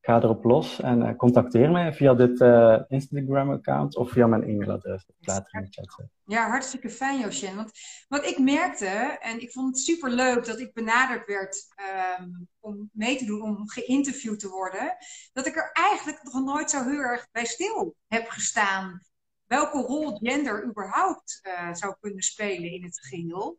ga 0.00 0.22
erop 0.22 0.44
los 0.44 0.80
en 0.80 1.02
uh, 1.02 1.16
contacteer 1.16 1.70
mij 1.70 1.92
via 1.94 2.14
dit 2.14 2.40
uh, 2.40 2.80
Instagram-account 2.88 3.96
of 3.96 4.10
via 4.10 4.26
mijn 4.26 4.42
e-mailadres. 4.42 5.06
Later 5.18 5.54
in 5.54 5.64
de 5.64 5.70
chat 5.70 6.08
Ja, 6.24 6.48
hartstikke 6.48 6.90
fijn, 6.90 7.20
Josjen. 7.20 7.56
Want 7.56 7.70
wat 8.08 8.24
ik 8.24 8.38
merkte, 8.38 8.86
en 9.20 9.40
ik 9.40 9.52
vond 9.52 9.74
het 9.74 9.84
super 9.84 10.10
leuk 10.10 10.44
dat 10.44 10.60
ik 10.60 10.72
benaderd 10.72 11.26
werd 11.26 11.66
um, 12.20 12.48
om 12.60 12.90
mee 12.92 13.16
te 13.16 13.24
doen, 13.24 13.42
om 13.42 13.68
geïnterviewd 13.68 14.40
te 14.40 14.48
worden, 14.48 14.96
dat 15.32 15.46
ik 15.46 15.56
er 15.56 15.70
eigenlijk 15.72 16.22
nog 16.22 16.44
nooit 16.44 16.70
zo 16.70 16.82
heel 16.82 17.00
erg 17.00 17.28
bij 17.32 17.44
stil 17.44 17.94
heb 18.08 18.28
gestaan. 18.28 19.00
Welke 19.46 19.78
rol 19.78 20.16
gender 20.16 20.64
überhaupt 20.64 21.40
uh, 21.42 21.74
zou 21.74 21.94
kunnen 22.00 22.22
spelen 22.22 22.70
in 22.70 22.84
het 22.84 23.00
geheel. 23.00 23.58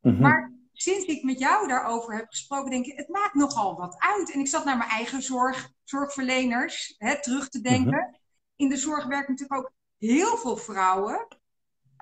Mm 0.00 0.12
-hmm. 0.12 0.20
Maar 0.20 0.52
sinds 0.82 1.04
ik 1.04 1.22
met 1.22 1.38
jou 1.38 1.68
daarover 1.68 2.16
heb 2.16 2.26
gesproken, 2.28 2.70
denk 2.70 2.86
ik, 2.86 2.96
het 2.96 3.08
maakt 3.08 3.34
nogal 3.34 3.76
wat 3.76 3.96
uit. 3.98 4.32
En 4.32 4.40
ik 4.40 4.48
zat 4.48 4.64
naar 4.64 4.76
mijn 4.76 4.90
eigen 4.90 5.22
zorg, 5.22 5.70
zorgverleners 5.84 6.94
hè, 6.98 7.20
terug 7.20 7.48
te 7.48 7.60
denken. 7.60 8.06
Mhm. 8.06 8.14
In 8.56 8.68
de 8.68 8.76
zorg 8.76 9.04
werken 9.04 9.30
natuurlijk 9.34 9.60
ook 9.60 9.72
heel 9.98 10.36
veel 10.36 10.56
vrouwen. 10.56 11.26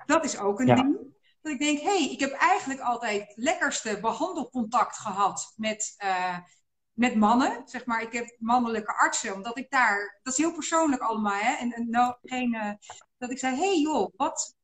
Dat 0.05 0.23
is 0.23 0.37
ook 0.37 0.59
een 0.59 0.75
ding. 0.75 0.99
Dat 1.41 1.53
ik 1.53 1.59
denk, 1.59 1.79
hé, 1.79 1.85
hey, 1.85 2.11
ik 2.11 2.19
heb 2.19 2.31
eigenlijk 2.31 2.79
altijd 2.79 3.33
lekkerste 3.35 3.99
behandelcontact 3.99 4.97
gehad 4.97 5.53
met, 5.55 5.95
uh, 6.03 6.37
met 6.93 7.15
mannen. 7.15 7.61
Zeg 7.65 7.85
maar, 7.85 8.01
ik 8.01 8.13
heb 8.13 8.35
mannelijke 8.39 8.93
artsen, 8.93 9.33
omdat 9.33 9.57
ik 9.57 9.69
daar, 9.69 10.19
dat 10.23 10.33
is 10.33 10.39
heel 10.39 10.53
persoonlijk 10.53 11.01
allemaal, 11.01 11.39
hè. 11.39 11.53
En, 11.53 11.71
en 11.71 11.89
no, 11.89 12.17
geen, 12.21 12.53
uh, 12.53 12.71
dat 13.17 13.31
ik 13.31 13.39
zei, 13.39 13.55
hé 13.55 13.65
hey, 13.65 13.79
joh, 13.79 14.13
wat, 14.15 14.55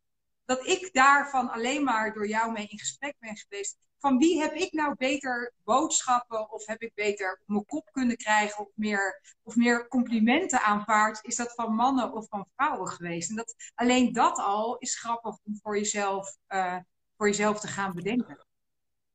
dat 0.45 0.67
ik 0.67 0.93
daarvan 0.93 1.49
alleen 1.49 1.83
maar 1.83 2.13
door 2.13 2.27
jou 2.27 2.51
mee 2.51 2.67
in 2.67 2.79
gesprek 2.79 3.15
ben 3.19 3.37
geweest 3.37 3.77
van 3.99 4.17
wie 4.17 4.41
heb 4.41 4.53
ik 4.53 4.71
nou 4.71 4.95
beter 4.97 5.53
boodschappen 5.63 6.51
of 6.51 6.65
heb 6.65 6.81
ik 6.81 6.91
beter 6.93 7.41
mijn 7.45 7.65
kop 7.65 7.89
kunnen 7.91 8.17
krijgen 8.17 8.59
of 8.65 8.71
meer, 8.75 9.21
of 9.43 9.55
meer 9.55 9.87
complimenten 9.87 10.61
aanvaard? 10.61 11.19
Is 11.23 11.35
dat 11.35 11.53
van 11.53 11.73
mannen 11.73 12.13
of 12.13 12.27
van 12.27 12.47
vrouwen 12.55 12.87
geweest? 12.87 13.29
En 13.29 13.35
dat, 13.35 13.55
alleen 13.75 14.13
dat 14.13 14.37
al 14.37 14.77
is 14.77 14.99
grappig 14.99 15.37
om 15.43 15.57
voor 15.61 15.77
jezelf, 15.77 16.37
uh, 16.49 16.77
voor 17.17 17.27
jezelf 17.27 17.59
te 17.59 17.67
gaan 17.67 17.93
bedenken. 17.93 18.45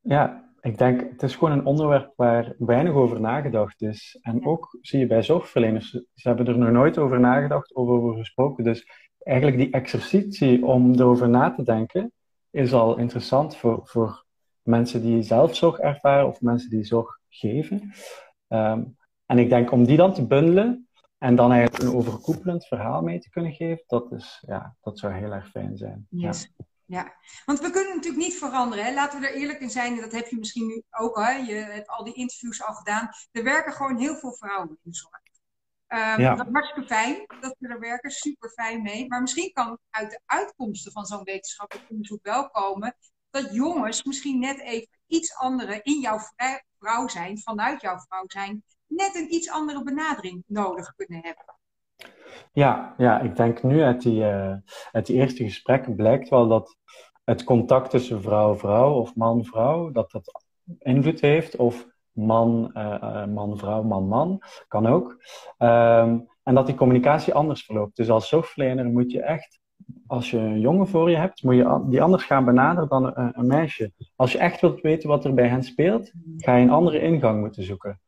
Ja, 0.00 0.50
ik 0.60 0.78
denk 0.78 1.00
het 1.10 1.22
is 1.22 1.34
gewoon 1.34 1.58
een 1.58 1.66
onderwerp 1.66 2.12
waar 2.16 2.54
weinig 2.58 2.94
over 2.94 3.20
nagedacht 3.20 3.82
is. 3.82 4.18
En 4.22 4.38
ja. 4.40 4.46
ook 4.46 4.78
zie 4.80 4.98
je 4.98 5.06
bij 5.06 5.22
zorgverleners, 5.22 5.90
ze 5.90 6.28
hebben 6.28 6.46
er 6.46 6.58
nog 6.58 6.70
nooit 6.70 6.98
over 6.98 7.20
nagedacht 7.20 7.74
of 7.74 7.88
over 7.88 8.18
gesproken. 8.18 8.64
Dus 8.64 8.86
eigenlijk 9.18 9.56
die 9.56 9.70
exercitie 9.70 10.64
om 10.64 10.94
erover 10.94 11.28
na 11.28 11.54
te 11.54 11.62
denken 11.62 12.12
is 12.50 12.72
al 12.72 12.98
interessant 12.98 13.56
voor, 13.56 13.80
voor 13.84 14.21
mensen 14.62 15.02
die 15.02 15.22
zelf 15.22 15.56
zorg 15.56 15.78
ervaren 15.78 16.26
of 16.26 16.40
mensen 16.40 16.70
die 16.70 16.84
zorg 16.84 17.18
geven. 17.28 17.92
Um, 18.48 18.96
en 19.26 19.38
ik 19.38 19.48
denk 19.48 19.70
om 19.70 19.84
die 19.84 19.96
dan 19.96 20.14
te 20.14 20.26
bundelen 20.26 20.88
en 21.18 21.36
dan 21.36 21.52
eigenlijk 21.52 21.82
een 21.82 21.94
overkoepelend 21.96 22.66
verhaal 22.66 23.02
mee 23.02 23.18
te 23.18 23.30
kunnen 23.30 23.52
geven, 23.52 23.84
dat, 23.86 24.12
is, 24.12 24.42
ja, 24.46 24.76
dat 24.80 24.98
zou 24.98 25.12
heel 25.12 25.32
erg 25.32 25.50
fijn 25.50 25.76
zijn. 25.76 26.06
Yes. 26.08 26.52
Ja. 26.56 26.64
Ja, 26.86 27.14
want 27.44 27.60
we 27.60 27.70
kunnen 27.70 27.94
natuurlijk 27.94 28.22
niet 28.22 28.38
veranderen. 28.38 28.84
Hè? 28.84 28.94
Laten 28.94 29.20
we 29.20 29.26
er 29.26 29.34
eerlijk 29.34 29.60
in 29.60 29.70
zijn. 29.70 30.00
Dat 30.00 30.12
heb 30.12 30.26
je 30.26 30.38
misschien 30.38 30.66
nu 30.66 30.82
ook. 30.90 31.16
Hè? 31.16 31.30
Je 31.30 31.54
hebt 31.54 31.88
al 31.88 32.04
die 32.04 32.14
interviews 32.14 32.62
al 32.62 32.74
gedaan. 32.74 33.08
Er 33.30 33.44
werken 33.44 33.72
gewoon 33.72 33.96
heel 33.96 34.14
veel 34.14 34.32
vrouwen 34.32 34.68
in 34.68 34.90
de 34.90 34.94
zorg. 34.94 35.20
Um, 35.88 36.20
ja. 36.20 36.34
Dat 36.34 36.46
is 36.46 36.52
hartstikke 36.52 36.88
fijn 36.88 37.26
dat 37.40 37.56
we 37.58 37.68
er 37.68 37.80
werken. 37.80 38.10
Super 38.10 38.50
fijn 38.50 38.82
mee. 38.82 39.08
Maar 39.08 39.20
misschien 39.20 39.52
kan 39.52 39.78
uit 39.90 40.10
de 40.10 40.20
uitkomsten 40.26 40.92
van 40.92 41.04
zo'n 41.04 41.24
wetenschappelijk 41.24 41.90
onderzoek 41.90 42.22
wel 42.22 42.50
komen 42.50 42.96
dat 43.32 43.54
jongens 43.54 44.04
misschien 44.04 44.38
net 44.38 44.60
even 44.60 44.88
iets 45.06 45.36
andere 45.36 45.80
in 45.82 46.00
jouw 46.00 46.18
vrouw 46.78 47.08
zijn, 47.08 47.38
vanuit 47.38 47.80
jouw 47.80 47.98
vrouw 47.98 48.24
zijn, 48.26 48.62
net 48.86 49.14
een 49.14 49.34
iets 49.34 49.50
andere 49.50 49.82
benadering 49.82 50.42
nodig 50.46 50.94
kunnen 50.94 51.20
hebben. 51.22 51.44
Ja, 52.52 52.94
ja 52.98 53.20
ik 53.20 53.36
denk 53.36 53.62
nu 53.62 53.82
uit 53.82 54.02
die, 54.02 54.20
uh, 54.20 54.54
uit 54.92 55.08
eerste 55.08 55.44
gesprekken 55.44 55.96
blijkt 55.96 56.28
wel 56.28 56.48
dat 56.48 56.76
het 57.24 57.44
contact 57.44 57.90
tussen 57.90 58.22
vrouw-vrouw 58.22 58.92
of 58.94 59.14
man-vrouw, 59.14 59.90
dat 59.90 60.10
dat 60.10 60.44
invloed 60.78 61.20
heeft. 61.20 61.56
Of 61.56 61.86
man, 62.12 62.70
uh, 62.74 63.26
man-vrouw, 63.26 63.82
man-man, 63.82 64.42
kan 64.68 64.86
ook. 64.86 65.10
Um, 65.58 66.30
en 66.42 66.54
dat 66.54 66.66
die 66.66 66.74
communicatie 66.74 67.34
anders 67.34 67.64
verloopt. 67.64 67.96
Dus 67.96 68.10
als 68.10 68.28
zorgverlener 68.28 68.86
moet 68.86 69.10
je 69.10 69.22
echt 69.22 69.60
als 70.06 70.30
je 70.30 70.38
een 70.38 70.60
jongen 70.60 70.88
voor 70.88 71.10
je 71.10 71.16
hebt, 71.16 71.42
moet 71.42 71.54
je 71.54 71.84
die 71.88 72.02
anders 72.02 72.24
gaan 72.24 72.44
benaderen 72.44 72.88
dan 72.88 73.06
een, 73.06 73.32
een, 73.34 73.46
meisje. 73.46 73.92
Als 74.16 74.32
je 74.32 74.38
echt 74.38 74.60
wilt 74.60 74.80
weten 74.80 75.08
wat 75.08 75.24
er 75.24 75.34
bij 75.34 75.48
hen 75.48 75.62
speelt, 75.62 76.12
ga 76.36 76.56
je 76.56 76.62
een 76.62 76.70
andere 76.70 77.00
ingang 77.00 77.40
moeten 77.40 77.62
zoeken. 77.62 78.00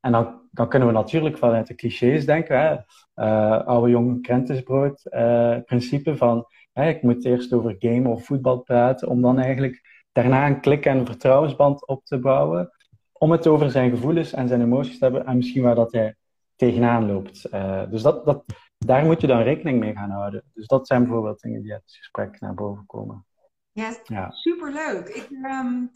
En 0.00 0.12
dan, 0.12 0.40
dan 0.50 0.68
kunnen 0.68 0.88
we 0.88 0.94
natuurlijk 0.94 1.38
vanuit 1.38 1.66
de 1.66 1.74
clichés 1.74 2.26
denken, 2.26 2.60
hè, 2.60 2.76
uh, 3.24 3.66
oude 3.66 3.90
jong 3.90 4.22
krentenbrood 4.22 5.06
uh, 5.10 5.56
principe 5.64 6.16
van 6.16 6.46
hè, 6.72 6.88
ik 6.88 7.02
moet 7.02 7.24
eerst 7.24 7.52
over 7.52 7.76
game 7.78 8.08
of 8.08 8.24
voetbal 8.24 8.58
praten, 8.58 9.08
om 9.08 9.22
dan 9.22 9.38
eigenlijk 9.38 10.04
daarna 10.12 10.46
een 10.46 10.60
klik 10.60 10.86
en 10.86 10.98
een 10.98 11.06
vertrouwensband 11.06 11.86
op 11.86 12.04
te 12.04 12.18
bouwen, 12.18 12.70
om 13.12 13.30
het 13.30 13.46
over 13.46 13.70
zijn 13.70 13.90
gevoelens 13.90 14.32
en 14.32 14.48
zijn 14.48 14.62
emoties 14.62 14.98
te 14.98 15.04
hebben 15.04 15.26
en 15.26 15.36
misschien 15.36 15.62
waar 15.62 15.74
dat 15.74 15.92
hij 15.92 16.14
tegenaan 16.56 17.06
loopt. 17.06 17.50
Dus 17.90 18.02
dat, 18.02 18.24
dat, 18.24 18.44
daar 18.86 19.04
moet 19.04 19.20
je 19.20 19.26
dan 19.26 19.42
rekening 19.42 19.78
mee 19.78 19.94
gaan 19.94 20.10
houden. 20.10 20.44
Dus 20.54 20.66
dat 20.66 20.86
zijn 20.86 21.02
bijvoorbeeld 21.02 21.40
dingen 21.40 21.62
die 21.62 21.72
uit 21.72 21.82
het 21.82 21.94
gesprek 21.94 22.40
naar 22.40 22.54
boven 22.54 22.86
komen. 22.86 23.26
Ja, 23.72 23.96
ja. 24.04 24.30
superleuk. 24.30 25.08
Ik, 25.08 25.28
ehm, 25.30 25.86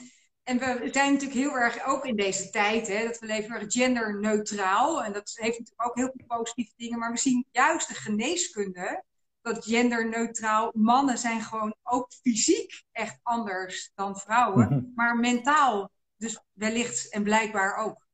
en 0.42 0.58
we 0.58 0.88
zijn 0.92 1.12
natuurlijk 1.12 1.40
heel 1.40 1.56
erg, 1.56 1.86
ook 1.86 2.04
in 2.04 2.16
deze 2.16 2.50
tijd, 2.50 2.88
hè, 2.88 3.04
dat 3.04 3.18
we 3.18 3.26
leven 3.26 3.54
erg 3.54 3.72
genderneutraal. 3.72 5.04
En 5.04 5.12
dat 5.12 5.32
heeft 5.34 5.58
natuurlijk 5.58 5.88
ook 5.88 5.96
heel 5.96 6.12
veel 6.14 6.38
positieve 6.38 6.72
dingen. 6.76 6.98
Maar 6.98 7.12
we 7.12 7.18
zien 7.18 7.46
juist 7.50 7.88
de 7.88 7.94
geneeskunde, 7.94 9.04
dat 9.40 9.64
genderneutraal, 9.64 10.70
mannen 10.74 11.18
zijn 11.18 11.40
gewoon 11.40 11.74
ook 11.82 12.12
fysiek 12.22 12.82
echt 12.92 13.18
anders 13.22 13.92
dan 13.94 14.16
vrouwen. 14.16 14.66
Mhm. 14.66 14.84
Maar 14.94 15.16
mentaal 15.16 15.90
dus 16.16 16.40
wellicht 16.52 17.12
en 17.12 17.22
blijkbaar 17.22 17.76
ook. 17.76 18.06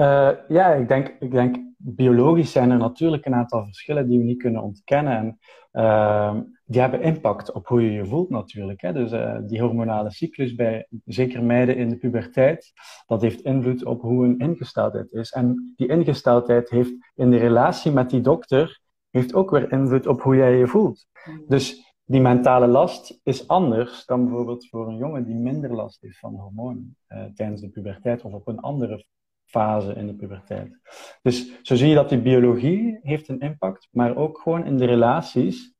Uh, 0.00 0.30
ja, 0.48 0.72
ik 0.74 0.88
denk, 0.88 1.16
ik 1.20 1.30
denk 1.30 1.56
biologisch 1.76 2.52
zijn 2.52 2.70
er 2.70 2.78
natuurlijk 2.78 3.26
een 3.26 3.34
aantal 3.34 3.64
verschillen 3.64 4.08
die 4.08 4.18
we 4.18 4.24
niet 4.24 4.42
kunnen 4.42 4.62
ontkennen. 4.62 5.16
En 5.16 5.38
uh, 5.72 6.36
die 6.64 6.80
hebben 6.80 7.02
impact 7.02 7.52
op 7.52 7.66
hoe 7.66 7.82
je 7.82 7.92
je 7.92 8.06
voelt 8.06 8.30
natuurlijk. 8.30 8.80
Hè. 8.80 8.92
Dus 8.92 9.12
uh, 9.12 9.38
die 9.46 9.60
hormonale 9.60 10.10
cyclus 10.10 10.54
bij 10.54 10.86
zeker 11.04 11.42
meiden 11.42 11.76
in 11.76 11.88
de 11.88 11.96
puberteit, 11.96 12.72
dat 13.06 13.22
heeft 13.22 13.40
invloed 13.40 13.84
op 13.84 14.00
hoe 14.00 14.24
een 14.24 14.38
ingesteldheid 14.38 15.12
is. 15.12 15.30
En 15.30 15.72
die 15.76 15.88
ingesteldheid 15.88 16.70
heeft 16.70 16.92
in 17.14 17.30
de 17.30 17.38
relatie 17.38 17.92
met 17.92 18.10
die 18.10 18.20
dokter, 18.20 18.80
heeft 19.10 19.34
ook 19.34 19.50
weer 19.50 19.72
invloed 19.72 20.06
op 20.06 20.22
hoe 20.22 20.36
jij 20.36 20.56
je 20.56 20.66
voelt. 20.66 21.06
Mm. 21.24 21.44
Dus 21.46 21.94
die 22.04 22.20
mentale 22.20 22.66
last 22.66 23.20
is 23.22 23.48
anders 23.48 24.04
dan 24.04 24.24
bijvoorbeeld 24.24 24.68
voor 24.68 24.88
een 24.88 24.96
jongen 24.96 25.24
die 25.24 25.34
minder 25.34 25.74
last 25.74 26.00
heeft 26.00 26.18
van 26.18 26.34
hormonen 26.34 26.96
uh, 27.08 27.24
tijdens 27.34 27.60
de 27.60 27.68
puberteit 27.68 28.22
of 28.22 28.32
op 28.32 28.48
een 28.48 28.60
andere 28.60 29.04
fase 29.48 29.94
in 29.94 30.06
de 30.06 30.14
puberteit. 30.14 30.78
Dus 31.22 31.60
zo 31.62 31.74
zie 31.74 31.88
je 31.88 31.94
dat 31.94 32.08
die 32.08 32.20
biologie 32.20 32.98
heeft 33.02 33.28
een 33.28 33.40
impact, 33.40 33.88
maar 33.90 34.16
ook 34.16 34.38
gewoon 34.38 34.66
in 34.66 34.76
de 34.76 34.84
relaties 34.84 35.74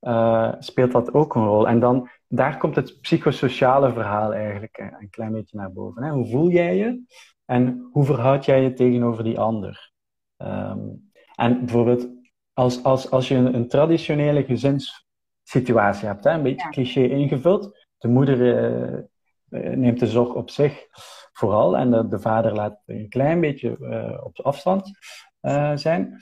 uh, 0.00 0.52
speelt 0.58 0.92
dat 0.92 1.14
ook 1.14 1.34
een 1.34 1.44
rol. 1.44 1.68
En 1.68 1.80
dan, 1.80 2.08
daar 2.28 2.58
komt 2.58 2.76
het 2.76 3.00
psychosociale 3.00 3.92
verhaal 3.92 4.34
eigenlijk 4.34 4.78
een 5.00 5.10
klein 5.10 5.32
beetje 5.32 5.56
naar 5.56 5.72
boven. 5.72 6.02
Hè? 6.02 6.10
Hoe 6.10 6.26
voel 6.26 6.50
jij 6.50 6.76
je 6.76 7.02
en 7.44 7.88
hoe 7.92 8.04
verhoud 8.04 8.44
jij 8.44 8.62
je 8.62 8.72
tegenover 8.72 9.24
die 9.24 9.38
ander? 9.38 9.92
Um, 10.38 11.12
en 11.34 11.58
bijvoorbeeld, 11.58 12.08
als, 12.52 12.82
als, 12.82 13.10
als 13.10 13.28
je 13.28 13.34
een, 13.34 13.54
een 13.54 13.68
traditionele 13.68 14.44
gezinssituatie 14.44 16.06
hebt, 16.06 16.24
hè? 16.24 16.30
een 16.30 16.42
beetje 16.42 16.68
cliché 16.70 17.02
ingevuld, 17.02 17.86
de 17.98 18.08
moeder 18.08 18.38
uh, 18.40 18.98
neemt 19.54 20.00
de 20.00 20.06
zorg 20.06 20.34
op 20.34 20.50
zich 20.50 20.86
vooral. 21.32 21.76
En 21.76 21.90
de, 21.90 22.08
de 22.08 22.18
vader 22.18 22.52
laat 22.52 22.82
een 22.86 23.08
klein 23.08 23.40
beetje 23.40 23.76
uh, 23.80 24.24
op 24.24 24.40
afstand 24.40 24.90
uh, 25.42 25.76
zijn. 25.76 26.20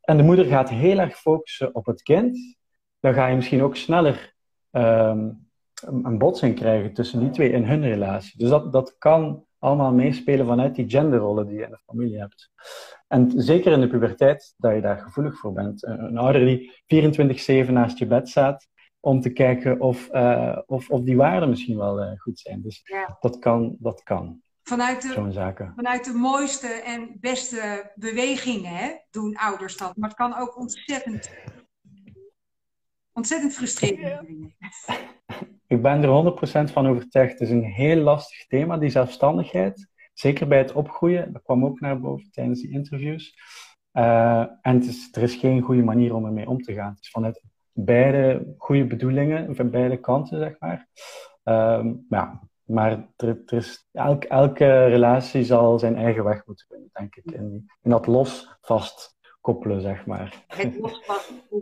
En 0.00 0.16
de 0.16 0.22
moeder 0.22 0.44
gaat 0.44 0.70
heel 0.70 0.98
erg 0.98 1.16
focussen 1.16 1.74
op 1.74 1.86
het 1.86 2.02
kind. 2.02 2.56
Dan 3.00 3.14
ga 3.14 3.26
je 3.26 3.36
misschien 3.36 3.62
ook 3.62 3.76
sneller 3.76 4.34
um, 4.70 5.48
een 5.82 6.18
botsing 6.18 6.54
krijgen 6.54 6.92
tussen 6.92 7.20
die 7.20 7.30
twee 7.30 7.50
in 7.50 7.64
hun 7.64 7.82
relatie. 7.82 8.38
Dus 8.38 8.48
dat, 8.48 8.72
dat 8.72 8.98
kan 8.98 9.46
allemaal 9.58 9.92
meespelen 9.92 10.46
vanuit 10.46 10.74
die 10.74 10.90
genderrollen 10.90 11.46
die 11.46 11.56
je 11.56 11.64
in 11.64 11.70
de 11.70 11.80
familie 11.86 12.18
hebt. 12.18 12.50
En 13.08 13.32
zeker 13.36 13.72
in 13.72 13.80
de 13.80 13.88
puberteit, 13.88 14.54
dat 14.56 14.74
je 14.74 14.80
daar 14.80 14.98
gevoelig 14.98 15.38
voor 15.38 15.52
bent. 15.52 15.86
Een 15.86 16.18
ouder 16.18 16.44
die 16.44 16.72
24-7 17.68 17.72
naast 17.72 17.98
je 17.98 18.06
bed 18.06 18.28
staat, 18.28 18.68
om 19.04 19.20
te 19.20 19.30
kijken 19.30 19.80
of, 19.80 20.08
uh, 20.12 20.58
of, 20.66 20.90
of 20.90 21.00
die 21.00 21.16
waarden 21.16 21.48
misschien 21.48 21.76
wel 21.76 22.02
uh, 22.02 22.18
goed 22.18 22.38
zijn. 22.38 22.62
Dus 22.62 22.80
ja. 22.84 23.16
dat 23.20 23.38
kan. 23.38 23.76
Dat 23.78 24.02
kan. 24.02 24.42
Vanuit 24.62 25.02
de, 25.02 25.72
vanuit 25.74 26.04
de 26.04 26.12
mooiste 26.12 26.66
en 26.66 27.16
beste 27.20 27.92
bewegingen 27.94 28.70
hè, 28.70 28.90
doen 29.10 29.36
ouders 29.36 29.76
dat. 29.76 29.96
Maar 29.96 30.08
het 30.08 30.18
kan 30.18 30.36
ook 30.36 30.58
ontzettend, 30.58 31.30
ontzettend 33.12 33.54
frustrerend 33.54 34.26
zijn. 34.86 34.98
Ik 35.66 35.82
ben 35.82 36.02
er 36.02 36.68
100% 36.68 36.72
van 36.72 36.86
overtuigd. 36.86 37.32
Het 37.32 37.40
is 37.40 37.50
een 37.50 37.64
heel 37.64 37.96
lastig 37.96 38.46
thema, 38.46 38.78
die 38.78 38.90
zelfstandigheid. 38.90 39.88
Zeker 40.12 40.48
bij 40.48 40.58
het 40.58 40.72
opgroeien. 40.72 41.32
Dat 41.32 41.42
kwam 41.42 41.64
ook 41.64 41.80
naar 41.80 42.00
boven 42.00 42.30
tijdens 42.30 42.60
die 42.60 42.70
interviews. 42.70 43.34
Uh, 43.92 44.40
en 44.40 44.74
het 44.74 44.86
is, 44.86 45.08
er 45.12 45.22
is 45.22 45.34
geen 45.34 45.60
goede 45.60 45.82
manier 45.82 46.14
om 46.14 46.26
ermee 46.26 46.48
om 46.48 46.62
te 46.62 46.72
gaan. 46.72 46.90
Het 46.90 47.00
is 47.00 47.10
vanuit 47.10 47.42
beide 47.74 48.54
goede 48.58 48.86
bedoelingen, 48.86 49.56
van 49.56 49.70
beide 49.70 49.96
kanten, 49.96 50.38
zeg 50.38 50.54
maar. 50.58 50.88
Um, 51.44 52.06
ja, 52.08 52.40
maar 52.64 53.08
er, 53.16 53.42
is, 53.46 53.86
elk, 53.92 54.24
elke 54.24 54.84
relatie 54.84 55.44
zal 55.44 55.78
zijn 55.78 55.96
eigen 55.96 56.24
weg 56.24 56.46
moeten 56.46 56.66
vinden, 56.68 56.90
denk 56.92 57.14
ik. 57.14 57.24
In 57.24 57.70
dat 57.82 58.06
los 58.06 58.56
vast 58.60 59.16
koppelen, 59.40 59.80
zeg 59.80 60.06
maar. 60.06 60.44
Koppelen. 60.48 61.00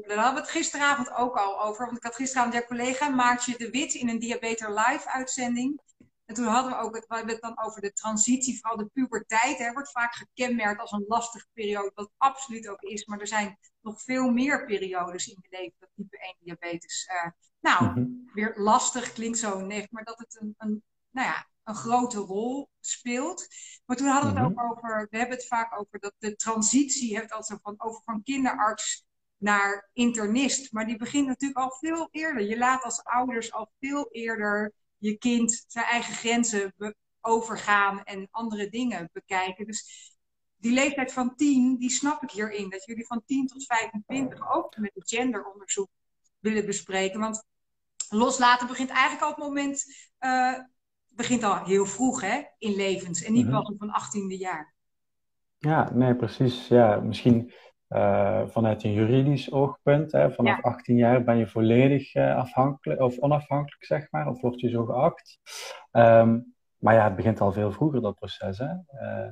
Daar 0.07 0.16
hadden 0.16 0.35
we 0.35 0.40
het 0.40 0.51
gisteravond 0.51 1.14
ook 1.16 1.37
al 1.37 1.62
over. 1.62 1.85
Want 1.85 1.96
ik 1.96 2.03
had 2.03 2.14
gisteravond 2.14 2.55
jouw 2.55 2.64
collega 2.64 3.09
Maartje 3.09 3.59
de 3.59 3.70
Wit 3.70 3.94
in 3.94 4.09
een 4.09 4.18
Diabetes 4.18 4.68
Live 4.68 5.11
uitzending. 5.12 5.81
En 6.24 6.35
toen 6.35 6.46
hadden 6.46 6.72
we 6.72 6.78
ook 6.78 6.94
het, 6.94 7.06
we 7.06 7.14
hebben 7.14 7.32
het 7.32 7.42
dan 7.42 7.64
over 7.64 7.80
de 7.80 7.92
transitie, 7.92 8.58
vooral 8.61 8.78
de 8.78 8.90
puberteit. 8.92 9.58
Hè, 9.58 9.72
wordt 9.72 9.90
vaak 9.90 10.14
gekenmerkt 10.14 10.80
als 10.80 10.92
een 10.92 11.04
lastige 11.08 11.46
periode, 11.52 11.92
wat 11.94 12.11
absoluut 12.16 12.68
ook 12.68 12.82
is. 12.82 13.06
Maar 13.06 13.20
er 13.20 13.26
zijn 13.26 13.58
nog 13.80 14.02
veel 14.02 14.30
meer 14.30 14.64
periodes 14.64 15.26
in 15.26 15.38
je 15.40 15.58
leven 15.58 15.74
dat 15.78 15.88
type 15.94 16.18
1 16.18 16.37
diabetes. 16.38 17.08
Uh, 17.12 17.30
nou, 17.61 17.85
mhm. 17.85 18.35
weer 18.35 18.52
lastig 18.56 19.12
klinkt 19.12 19.38
zo 19.38 19.61
negatief, 19.61 19.90
maar 19.90 20.04
dat 20.04 20.18
het 20.18 20.38
een, 20.40 20.54
een, 20.58 20.82
nou 21.11 21.28
ja, 21.28 21.48
een 21.64 21.74
grote 21.74 22.18
rol 22.18 22.70
speelt. 22.80 23.46
Maar 23.85 23.96
toen 23.96 24.08
hadden 24.08 24.35
we 24.35 24.40
het 24.40 24.48
mhm. 24.48 24.61
ook 24.61 24.70
over, 24.70 25.06
we 25.11 25.18
hebben 25.18 25.37
het 25.37 25.46
vaak 25.46 25.80
over 25.80 25.98
dat 25.98 26.14
de 26.18 26.37
transitie, 26.37 27.16
heeft 27.18 27.32
altijd 27.32 27.61
van, 27.62 27.74
over 27.76 28.02
van 28.04 28.22
kinderarts 28.22 29.06
naar 29.37 29.90
internist. 29.92 30.72
Maar 30.72 30.87
die 30.87 30.96
begint 30.96 31.26
natuurlijk 31.26 31.61
al 31.61 31.76
veel 31.78 32.08
eerder. 32.11 32.42
Je 32.42 32.58
laat 32.58 32.82
als 32.82 33.04
ouders 33.04 33.52
al 33.52 33.72
veel 33.80 34.08
eerder 34.11 34.72
je 35.02 35.18
kind 35.18 35.64
zijn 35.66 35.84
eigen 35.84 36.14
grenzen 36.14 36.74
overgaan 37.20 38.04
en 38.04 38.28
andere 38.30 38.68
dingen 38.68 39.10
bekijken. 39.12 39.66
Dus 39.66 40.10
die 40.56 40.72
leeftijd 40.72 41.12
van 41.12 41.34
10, 41.36 41.76
die 41.78 41.90
snap 41.90 42.22
ik 42.22 42.30
hierin. 42.30 42.70
Dat 42.70 42.84
jullie 42.84 43.06
van 43.06 43.22
10 43.26 43.46
tot 43.46 43.66
25 43.66 44.54
ook 44.54 44.76
met 44.76 44.90
het 44.94 45.08
genderonderzoek 45.08 45.88
willen 46.38 46.66
bespreken. 46.66 47.20
Want 47.20 47.44
loslaten 48.08 48.66
begint 48.66 48.90
eigenlijk 48.90 49.22
al 49.22 49.30
op 49.30 49.36
het 49.36 49.44
moment, 49.44 49.84
uh, 50.20 50.58
begint 51.08 51.42
al 51.42 51.64
heel 51.64 51.86
vroeg 51.86 52.20
hè, 52.20 52.42
in 52.58 52.74
levens. 52.74 53.22
En 53.22 53.32
niet 53.32 53.46
mhm. 53.46 53.54
pas 53.54 53.68
op 53.68 53.82
een 53.82 53.94
18e 54.34 54.38
jaar. 54.38 54.74
Ja, 55.58 55.92
nee, 55.92 56.16
precies. 56.16 56.68
Ja, 56.68 57.00
misschien 57.00 57.52
uh, 57.94 58.42
vanuit 58.46 58.85
een 58.85 58.92
juridisch 58.92 59.52
oogpunt. 59.52 60.12
Hè, 60.12 60.33
vanaf 60.33 60.62
18 60.62 60.96
jaar 60.96 61.24
ben 61.24 61.37
je 61.37 61.46
volledig 61.46 62.14
uh, 62.14 62.37
afhankelijk 62.37 63.00
of 63.00 63.18
onafhankelijk, 63.18 63.85
zeg 63.85 64.11
maar, 64.11 64.28
of 64.28 64.40
word 64.40 64.61
je 64.61 64.68
zo 64.68 64.85
geacht. 64.85 65.38
Um, 65.92 66.55
maar 66.78 66.94
ja, 66.94 67.05
het 67.05 67.16
begint 67.16 67.40
al 67.40 67.52
veel 67.52 67.72
vroeger, 67.72 68.00
dat 68.00 68.14
proces. 68.14 68.59
Hè. 68.59 68.72
Uh, 69.02 69.28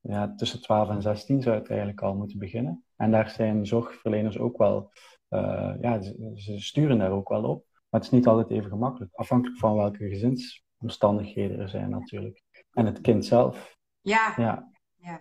ja, 0.00 0.34
tussen 0.36 0.62
12 0.62 0.88
en 0.88 1.02
16 1.02 1.42
zou 1.42 1.56
het 1.56 1.68
eigenlijk 1.68 2.00
al 2.00 2.14
moeten 2.14 2.38
beginnen. 2.38 2.84
En 2.96 3.10
daar 3.10 3.30
zijn 3.30 3.66
zorgverleners 3.66 4.38
ook 4.38 4.58
wel, 4.58 4.92
ja, 5.80 6.02
ze, 6.02 6.32
ze, 6.34 6.60
sturen 6.60 6.98
daar 6.98 7.10
ook 7.10 7.28
wel 7.28 7.44
op. 7.44 7.64
Maar 7.72 8.00
het 8.00 8.04
is 8.04 8.10
niet 8.10 8.26
altijd 8.26 8.50
even 8.50 8.70
gemakkelijk, 8.70 9.14
afhankelijk 9.14 9.58
van 9.58 9.76
welke 9.76 10.08
gezinsomstandigheden 10.08 11.58
er 11.58 11.68
zijn 11.68 11.90
natuurlijk. 11.90 12.42
En 12.72 12.86
het 12.86 13.00
kind 13.00 13.24
zelf. 13.24 13.76
Ja, 14.00 14.34
ja. 14.36 14.70
ja. 14.96 15.20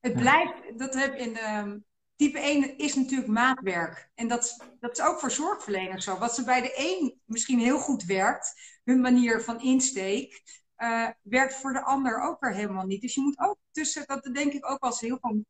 Het 0.00 0.12
blijft, 0.12 0.78
dat 0.78 0.94
heb 0.94 1.14
in 1.14 1.32
de 1.32 1.80
type 2.20 2.38
1 2.38 2.78
is 2.78 2.94
natuurlijk 2.94 3.28
maatwerk. 3.28 4.10
En 4.14 4.28
dat, 4.28 4.56
dat 4.80 4.98
is 4.98 5.04
ook 5.04 5.20
voor 5.20 5.30
zorgverleners 5.30 6.04
zo. 6.04 6.18
Wat 6.18 6.34
ze 6.34 6.44
bij 6.44 6.60
de 6.60 6.72
een 6.76 7.20
misschien 7.24 7.58
heel 7.58 7.78
goed 7.78 8.04
werkt, 8.04 8.54
hun 8.84 9.00
manier 9.00 9.42
van 9.42 9.60
insteek, 9.60 10.42
uh, 10.78 11.08
werkt 11.22 11.54
voor 11.54 11.72
de 11.72 11.84
ander 11.84 12.22
ook 12.22 12.40
weer 12.40 12.54
helemaal 12.54 12.86
niet. 12.86 13.00
Dus 13.00 13.14
je 13.14 13.20
moet 13.20 13.38
ook 13.38 13.56
tussen, 13.70 14.06
dat 14.06 14.30
denk 14.32 14.52
ik 14.52 14.70
ook 14.70 14.78
als 14.78 15.00
heel 15.00 15.18
veel 15.20 15.44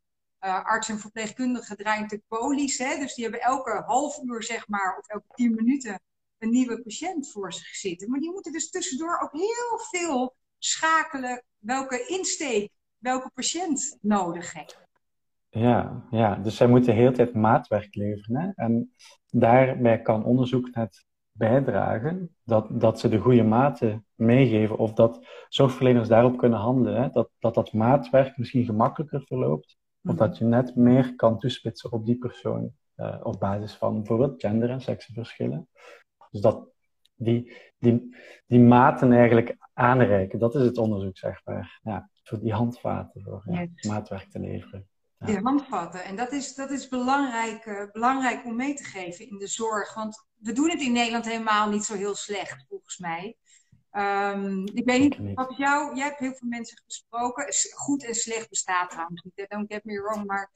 uh, 0.45 0.65
artsen 0.65 0.95
en 0.95 1.01
verpleegkundigen 1.01 1.77
draaien 1.77 2.09
de 2.09 2.23
polies. 2.29 2.79
Hè? 2.79 2.99
Dus 2.99 3.15
die 3.15 3.25
hebben 3.25 3.43
elke 3.43 3.83
half 3.87 4.23
uur, 4.23 4.43
zeg 4.43 4.69
maar, 4.69 4.99
of 4.99 5.09
elke 5.09 5.35
tien 5.35 5.55
minuten 5.55 6.01
een 6.39 6.51
nieuwe 6.51 6.83
patiënt 6.83 7.31
voor 7.31 7.53
zich 7.53 7.75
zitten. 7.75 8.11
Maar 8.11 8.21
die 8.21 8.33
moeten 8.33 8.53
dus 8.53 8.71
tussendoor 8.71 9.21
ook 9.21 9.33
heel 9.33 9.79
veel 9.91 10.37
schakelen 10.59 11.45
welke 11.59 12.07
insteek 12.07 12.73
welke 12.99 13.31
patiënt 13.31 13.97
nodig 14.01 14.53
heeft. 14.53 14.80
Ja, 15.51 16.07
ja, 16.11 16.35
dus 16.35 16.57
zij 16.57 16.67
moeten 16.67 16.95
de 16.95 17.01
hele 17.01 17.13
tijd 17.13 17.35
maatwerk 17.35 17.95
leveren. 17.95 18.37
Hè? 18.37 18.51
En 18.55 18.93
daarbij 19.27 20.03
kan 20.03 20.25
onderzoek 20.25 20.75
net 20.75 21.05
bijdragen 21.33 22.37
dat, 22.45 22.81
dat 22.81 23.01
ze 23.01 23.09
de 23.09 23.19
goede 23.19 23.43
maten 23.43 24.07
meegeven 24.15 24.79
of 24.79 24.93
dat 24.93 25.27
zorgverleners 25.49 26.09
daarop 26.09 26.37
kunnen 26.37 26.59
handelen. 26.59 27.03
Hè? 27.03 27.09
Dat, 27.09 27.31
dat 27.39 27.55
dat 27.55 27.73
maatwerk 27.73 28.37
misschien 28.37 28.65
gemakkelijker 28.65 29.23
verloopt 29.27 29.79
of 30.03 30.15
dat 30.15 30.39
je 30.39 30.45
net 30.45 30.77
meer 30.77 31.15
kan 31.15 31.39
toespitsen 31.39 31.93
op 31.93 32.07
die 32.07 32.19
persoon 32.19 32.73
uh, 32.97 33.21
op 33.23 33.41
basis 33.41 33.75
van 33.75 33.95
bijvoorbeeld 33.95 34.41
gender- 34.41 34.71
en 34.71 34.81
seksenverschillen. 34.81 35.69
Dus 36.31 36.41
dat 36.41 36.69
die, 37.15 37.53
die, 37.79 38.17
die 38.47 38.61
maten 38.61 39.13
eigenlijk 39.13 39.57
aanreiken, 39.73 40.39
dat 40.39 40.55
is 40.55 40.63
het 40.63 40.79
onderzoek, 40.79 41.19
zeg 41.19 41.41
maar. 41.45 41.81
Ja, 41.83 42.11
voor 42.23 42.41
die 42.41 42.53
handvaten, 42.53 43.23
voor 43.23 43.43
ja, 43.45 43.67
maatwerk 43.89 44.31
te 44.31 44.39
leveren. 44.39 44.89
Die 45.25 45.39
handvatten. 45.39 46.05
En 46.05 46.17
dat 46.17 46.33
is, 46.33 46.55
dat 46.55 46.71
is 46.71 46.89
belangrijk, 46.89 47.67
uh, 47.67 47.91
belangrijk 47.93 48.45
om 48.45 48.57
mee 48.57 48.75
te 48.75 48.85
geven 48.85 49.29
in 49.29 49.39
de 49.39 49.47
zorg. 49.47 49.95
Want 49.95 50.27
we 50.37 50.53
doen 50.53 50.71
het 50.71 50.81
in 50.81 50.93
Nederland 50.93 51.25
helemaal 51.25 51.69
niet 51.69 51.85
zo 51.85 51.95
heel 51.95 52.15
slecht, 52.15 52.65
volgens 52.69 52.99
mij. 52.99 53.37
Um, 53.93 54.67
ik 54.67 54.85
weet 54.85 55.01
niet, 55.01 55.35
wat 55.35 55.57
jou, 55.57 55.97
jij 55.97 56.07
hebt 56.07 56.19
heel 56.19 56.35
veel 56.35 56.49
mensen 56.49 56.83
gesproken. 56.85 57.47
Goed 57.75 58.05
en 58.05 58.15
slecht 58.15 58.49
bestaat 58.49 58.91
trouwens 58.91 59.23
niet, 59.23 59.49
don't 59.49 59.73
get 59.73 59.85
me 59.85 60.03
wrong. 60.03 60.27
Maar 60.27 60.51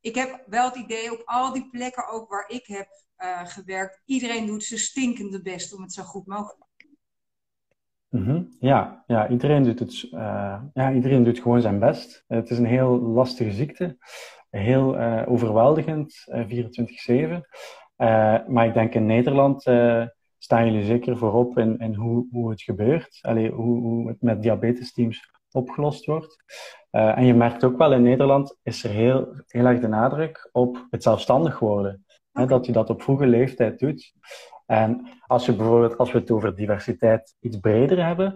ik 0.00 0.14
heb 0.14 0.42
wel 0.46 0.64
het 0.64 0.76
idee 0.76 1.12
op 1.12 1.22
al 1.24 1.52
die 1.52 1.68
plekken 1.70 2.08
ook 2.08 2.30
waar 2.30 2.48
ik 2.48 2.66
heb 2.66 2.88
uh, 3.18 3.46
gewerkt. 3.46 4.02
Iedereen 4.04 4.46
doet 4.46 4.64
zijn 4.64 4.80
stinkende 4.80 5.42
best 5.42 5.72
om 5.72 5.82
het 5.82 5.92
zo 5.92 6.02
goed 6.02 6.26
mogelijk. 6.26 6.69
Mm 8.10 8.24
-hmm. 8.24 8.48
ja, 8.60 9.04
ja, 9.06 9.28
iedereen 9.28 9.62
doet 9.62 9.78
het, 9.78 10.08
uh, 10.12 10.62
ja, 10.72 10.92
iedereen 10.92 11.24
doet 11.24 11.40
gewoon 11.40 11.60
zijn 11.60 11.78
best. 11.78 12.24
Het 12.26 12.50
is 12.50 12.58
een 12.58 12.66
heel 12.66 13.00
lastige 13.00 13.50
ziekte. 13.50 13.96
Heel 14.50 14.98
uh, 14.98 15.22
overweldigend, 15.26 16.14
24-7. 16.30 17.40
maar 18.46 18.66
ik 18.66 18.74
denk 18.74 18.94
in 18.94 19.06
Nederland 19.06 19.62
staan 20.38 20.64
jullie 20.64 20.84
zeker 20.84 21.16
voorop 21.16 21.58
in, 21.58 21.78
in 21.78 21.94
hoe, 21.94 22.26
hoe 22.30 22.50
het 22.50 22.62
gebeurt. 22.62 23.18
Allee, 23.20 23.50
hoe, 23.50 23.80
hoe 23.80 24.08
het 24.08 24.22
met 24.22 24.42
diabetesteams 24.42 25.30
opgelost 25.50 26.06
wordt. 26.06 26.36
En 26.90 27.24
je 27.24 27.34
merkt 27.34 27.64
ook 27.64 27.78
wel 27.78 27.92
in 27.92 28.02
Nederland 28.02 28.58
is 28.62 28.84
er 28.84 28.90
heel, 28.90 29.42
heel 29.46 29.64
erg 29.64 29.80
de 29.80 29.88
nadruk 29.88 30.48
op 30.52 30.86
het 30.90 31.02
zelfstandig 31.02 31.58
worden. 31.58 32.04
Hè, 32.32 32.46
dat 32.46 32.66
je 32.66 32.72
dat 32.72 32.90
op 32.90 33.02
vroege 33.02 33.26
leeftijd 33.26 33.78
doet. 33.78 34.12
En 34.70 35.08
als, 35.26 35.46
je 35.46 35.52
bijvoorbeeld, 35.52 35.98
als 35.98 36.12
we 36.12 36.18
het 36.18 36.30
over 36.30 36.56
diversiteit 36.56 37.36
iets 37.40 37.56
breder 37.56 38.04
hebben, 38.04 38.34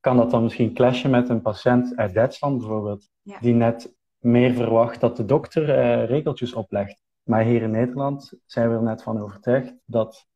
kan 0.00 0.16
dat 0.16 0.30
dan 0.30 0.42
misschien 0.42 0.74
clashen 0.74 1.10
met 1.10 1.28
een 1.28 1.42
patiënt 1.42 1.96
uit 1.96 2.14
Duitsland 2.14 2.58
bijvoorbeeld, 2.58 3.08
ja. 3.22 3.38
die 3.40 3.54
net 3.54 3.94
meer 4.18 4.54
verwacht 4.54 5.00
dat 5.00 5.16
de 5.16 5.24
dokter 5.24 5.62
uh, 5.62 6.04
regeltjes 6.04 6.54
oplegt. 6.54 7.02
Maar 7.22 7.42
hier 7.42 7.62
in 7.62 7.70
Nederland 7.70 8.32
zijn 8.44 8.68
we 8.68 8.74
er 8.74 8.82
net 8.82 9.02
van 9.02 9.22
overtuigd 9.22 9.74
dat 9.84 10.26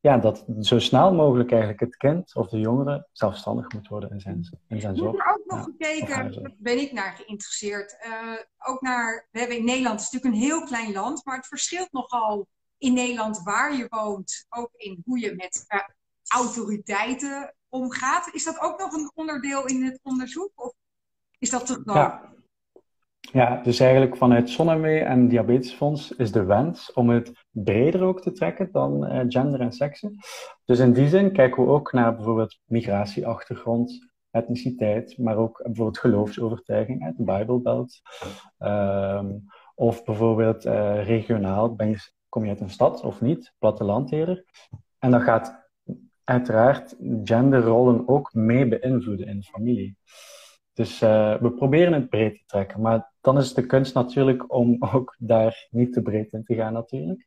ja, 0.00 0.18
dat 0.18 0.44
zo 0.60 0.78
snel 0.78 1.14
mogelijk 1.14 1.50
eigenlijk 1.50 1.80
het 1.80 1.96
kind 1.96 2.34
of 2.34 2.48
de 2.48 2.60
jongere 2.60 3.08
zelfstandig 3.12 3.72
moet 3.72 3.88
worden 3.88 4.10
in 4.10 4.20
zijn, 4.20 4.48
in 4.68 4.80
zijn 4.80 4.96
zorg. 4.96 5.14
Ik 5.14 5.18
heb 5.18 5.26
er 5.26 5.32
ook 5.32 5.46
nog 5.46 5.64
gekeken, 5.64 6.42
daar 6.42 6.52
ben 6.58 6.78
ik 6.78 6.92
naar 6.92 7.12
geïnteresseerd. 7.12 7.96
Uh, 8.06 8.70
ook 8.70 8.80
naar, 8.80 9.28
we 9.30 9.38
hebben 9.38 9.56
in 9.56 9.64
Nederland, 9.64 10.00
het 10.00 10.12
is 10.12 10.12
natuurlijk 10.12 10.42
een 10.42 10.48
heel 10.48 10.64
klein 10.64 10.92
land, 10.92 11.24
maar 11.24 11.36
het 11.36 11.46
verschilt 11.46 11.92
nogal 11.92 12.46
in 12.80 12.92
Nederland 12.92 13.42
waar 13.42 13.76
je 13.76 13.86
woont, 13.88 14.46
ook 14.48 14.70
in 14.76 15.02
hoe 15.04 15.18
je 15.18 15.34
met 15.36 15.64
uh, 15.68 15.80
autoriteiten 16.28 17.54
omgaat. 17.68 18.34
Is 18.34 18.44
dat 18.44 18.60
ook 18.60 18.78
nog 18.78 18.92
een 18.92 19.10
onderdeel 19.14 19.66
in 19.66 19.84
het 19.84 20.00
onderzoek? 20.02 20.50
Of 20.54 20.72
is 21.38 21.50
dat 21.50 21.62
groot? 21.62 21.94
Ja. 21.94 22.28
Ja, 23.32 23.62
dus 23.62 23.80
eigenlijk 23.80 24.16
vanuit 24.16 24.50
Zonnewee 24.50 25.00
en 25.00 25.28
Diabetesfonds 25.28 26.12
is 26.12 26.32
de 26.32 26.44
wens 26.44 26.92
om 26.92 27.10
het 27.10 27.32
breder 27.50 28.02
ook 28.02 28.22
te 28.22 28.32
trekken 28.32 28.68
dan 28.72 29.12
uh, 29.12 29.20
gender 29.28 29.60
en 29.60 29.72
seksen. 29.72 30.16
Dus 30.64 30.78
in 30.78 30.92
die 30.92 31.08
zin 31.08 31.32
kijken 31.32 31.64
we 31.64 31.70
ook 31.70 31.92
naar 31.92 32.14
bijvoorbeeld 32.14 32.58
migratieachtergrond, 32.64 34.08
etniciteit, 34.30 35.18
maar 35.18 35.36
ook 35.36 35.62
bijvoorbeeld 35.62 35.98
geloofsovertuiging, 35.98 37.04
uit 37.04 37.16
de 37.16 37.24
Bijbelbelt. 37.24 38.00
Um, 38.58 39.44
of 39.74 40.04
bijvoorbeeld 40.04 40.66
uh, 40.66 41.06
regionaal, 41.06 41.74
kom 42.30 42.44
je 42.44 42.50
uit 42.50 42.60
een 42.60 42.70
stad 42.70 43.04
of 43.04 43.20
niet, 43.20 43.54
platteland 43.58 44.12
eerder. 44.12 44.44
En 44.98 45.10
dat 45.10 45.22
gaat 45.22 45.68
uiteraard 46.24 46.96
genderrollen 47.24 48.08
ook 48.08 48.34
mee 48.34 48.68
beïnvloeden 48.68 49.26
in 49.26 49.38
de 49.38 49.46
familie. 49.46 49.96
Dus 50.72 51.02
uh, 51.02 51.40
we 51.40 51.52
proberen 51.52 51.92
het 51.92 52.08
breed 52.08 52.34
te 52.34 52.44
trekken. 52.46 52.80
Maar 52.80 53.12
dan 53.20 53.38
is 53.38 53.46
het 53.46 53.56
de 53.56 53.66
kunst 53.66 53.94
natuurlijk 53.94 54.52
om 54.52 54.76
ook 54.94 55.16
daar 55.18 55.68
niet 55.70 55.92
te 55.92 56.02
breed 56.02 56.32
in 56.32 56.44
te 56.44 56.54
gaan, 56.54 56.72
natuurlijk. 56.72 57.26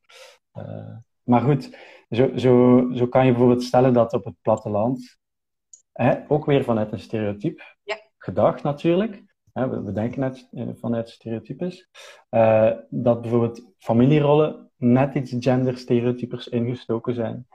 Uh, 0.57 0.97
maar 1.23 1.41
goed, 1.41 1.77
zo, 2.09 2.37
zo, 2.37 2.89
zo 2.93 3.07
kan 3.07 3.25
je 3.25 3.31
bijvoorbeeld 3.31 3.63
stellen 3.63 3.93
dat 3.93 4.13
op 4.13 4.25
het 4.25 4.35
platteland, 4.41 5.17
hè, 5.91 6.15
ook 6.27 6.45
weer 6.45 6.63
vanuit 6.63 6.91
een 6.91 6.99
stereotype 6.99 7.63
ja. 7.83 7.97
gedacht 8.17 8.63
natuurlijk, 8.63 9.23
hè, 9.53 9.69
we, 9.69 9.83
we, 9.83 9.91
denken 9.91 10.19
net 10.19 10.47
eh, 10.51 10.67
vanuit 10.73 11.09
stereotypes, 11.09 11.89
uh, 12.29 12.71
dat 12.89 13.21
bijvoorbeeld 13.21 13.73
familierollen 13.77 14.71
net 14.83 15.15
iets 15.15 15.35
genderstereotypers 15.39 16.47
ingestoken 16.47 17.13
zijn. 17.13 17.47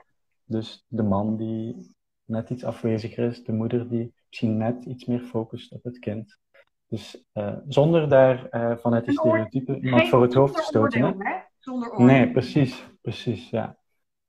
Dus 0.43 0.85
de 0.87 1.03
man 1.03 1.37
die 1.37 1.95
net 2.25 2.49
iets 2.49 2.63
afweziger 2.63 3.25
is, 3.25 3.43
de 3.43 3.51
moeder 3.51 3.89
die 3.89 4.13
misschien 4.27 4.57
net 4.57 4.85
iets 4.85 5.05
meer 5.05 5.19
focust 5.19 5.71
op 5.71 5.83
het 5.83 5.99
kind. 5.99 6.39
Dus 6.87 7.25
uh, 7.33 7.55
zonder 7.67 8.09
daar 8.09 8.47
uh, 8.51 8.77
vanuit 8.77 9.05
die 9.05 9.13
stereotypen 9.13 9.83
iemand 9.83 10.07
voor 10.07 10.21
het 10.21 10.33
hoofd 10.33 10.55
te 10.55 10.61
stoten. 10.61 11.03
Oordeel, 11.03 11.19
hè? 11.19 11.37
Zonder 11.57 11.91
oordeel. 11.91 12.05
Nee, 12.05 12.31
precies, 12.31 12.87
precies, 13.01 13.49
ja. 13.49 13.77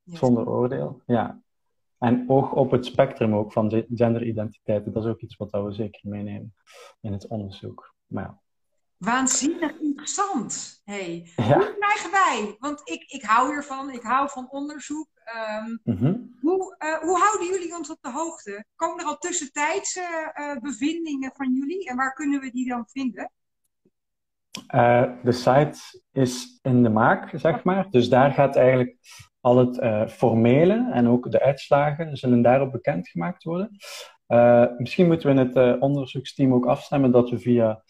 Yes. 0.02 0.18
Zonder 0.18 0.48
oordeel, 0.48 1.02
ja. 1.06 1.42
En 1.98 2.24
oog 2.28 2.52
op 2.52 2.70
het 2.70 2.86
spectrum 2.86 3.34
ook 3.34 3.52
van 3.52 3.84
genderidentiteiten, 3.94 4.92
dat 4.92 5.04
is 5.04 5.10
ook 5.10 5.20
iets 5.20 5.36
wat 5.36 5.50
we 5.50 5.72
zeker 5.72 6.00
meenemen 6.08 6.54
in 7.00 7.12
het 7.12 7.26
onderzoek. 7.26 7.94
Maar 8.06 8.24
ja. 8.24 8.40
Waanzinnig 9.00 9.78
interessant. 9.80 10.80
Hey. 10.84 11.30
Ja. 11.36 11.54
Hoe 11.54 11.76
krijgen 11.78 12.10
wij? 12.10 12.56
Want 12.58 12.80
ik, 12.84 13.04
ik 13.06 13.22
hou 13.22 13.52
hiervan, 13.52 13.90
ik 13.90 14.02
hou 14.02 14.28
van 14.28 14.50
onderzoek. 14.50 15.08
Um, 15.64 15.80
mm-hmm. 15.84 16.36
hoe, 16.40 16.76
uh, 16.78 16.98
hoe 16.98 17.18
houden 17.18 17.46
jullie 17.46 17.76
ons 17.76 17.90
op 17.90 17.98
de 18.00 18.10
hoogte? 18.10 18.64
Komen 18.76 18.98
er 18.98 19.06
al 19.06 19.18
tussentijdse 19.18 20.32
uh, 20.40 20.56
bevindingen 20.56 21.32
van 21.34 21.52
jullie 21.54 21.88
en 21.88 21.96
waar 21.96 22.12
kunnen 22.12 22.40
we 22.40 22.50
die 22.50 22.68
dan 22.68 22.86
vinden? 22.88 23.32
Uh, 24.74 25.12
de 25.22 25.32
site 25.32 25.78
is 26.12 26.58
in 26.62 26.82
de 26.82 26.88
maak, 26.88 27.30
zeg 27.34 27.64
maar. 27.64 27.90
Dus 27.90 28.08
daar 28.08 28.32
gaat 28.32 28.56
eigenlijk 28.56 28.96
al 29.40 29.56
het 29.56 30.10
formele 30.12 30.90
en 30.92 31.08
ook 31.08 31.30
de 31.30 31.42
uitslagen 31.42 32.16
zullen 32.16 32.42
daarop 32.42 32.72
bekendgemaakt 32.72 33.42
worden. 33.42 33.76
misschien 34.78 35.06
moeten 35.06 35.34
we 35.34 35.40
in 35.40 35.48
het 35.48 35.80
onderzoeksteam 35.80 36.54
ook 36.54 36.66
afstemmen 36.66 37.12
dat 37.12 37.30
we 37.30 37.38
via 37.38 37.82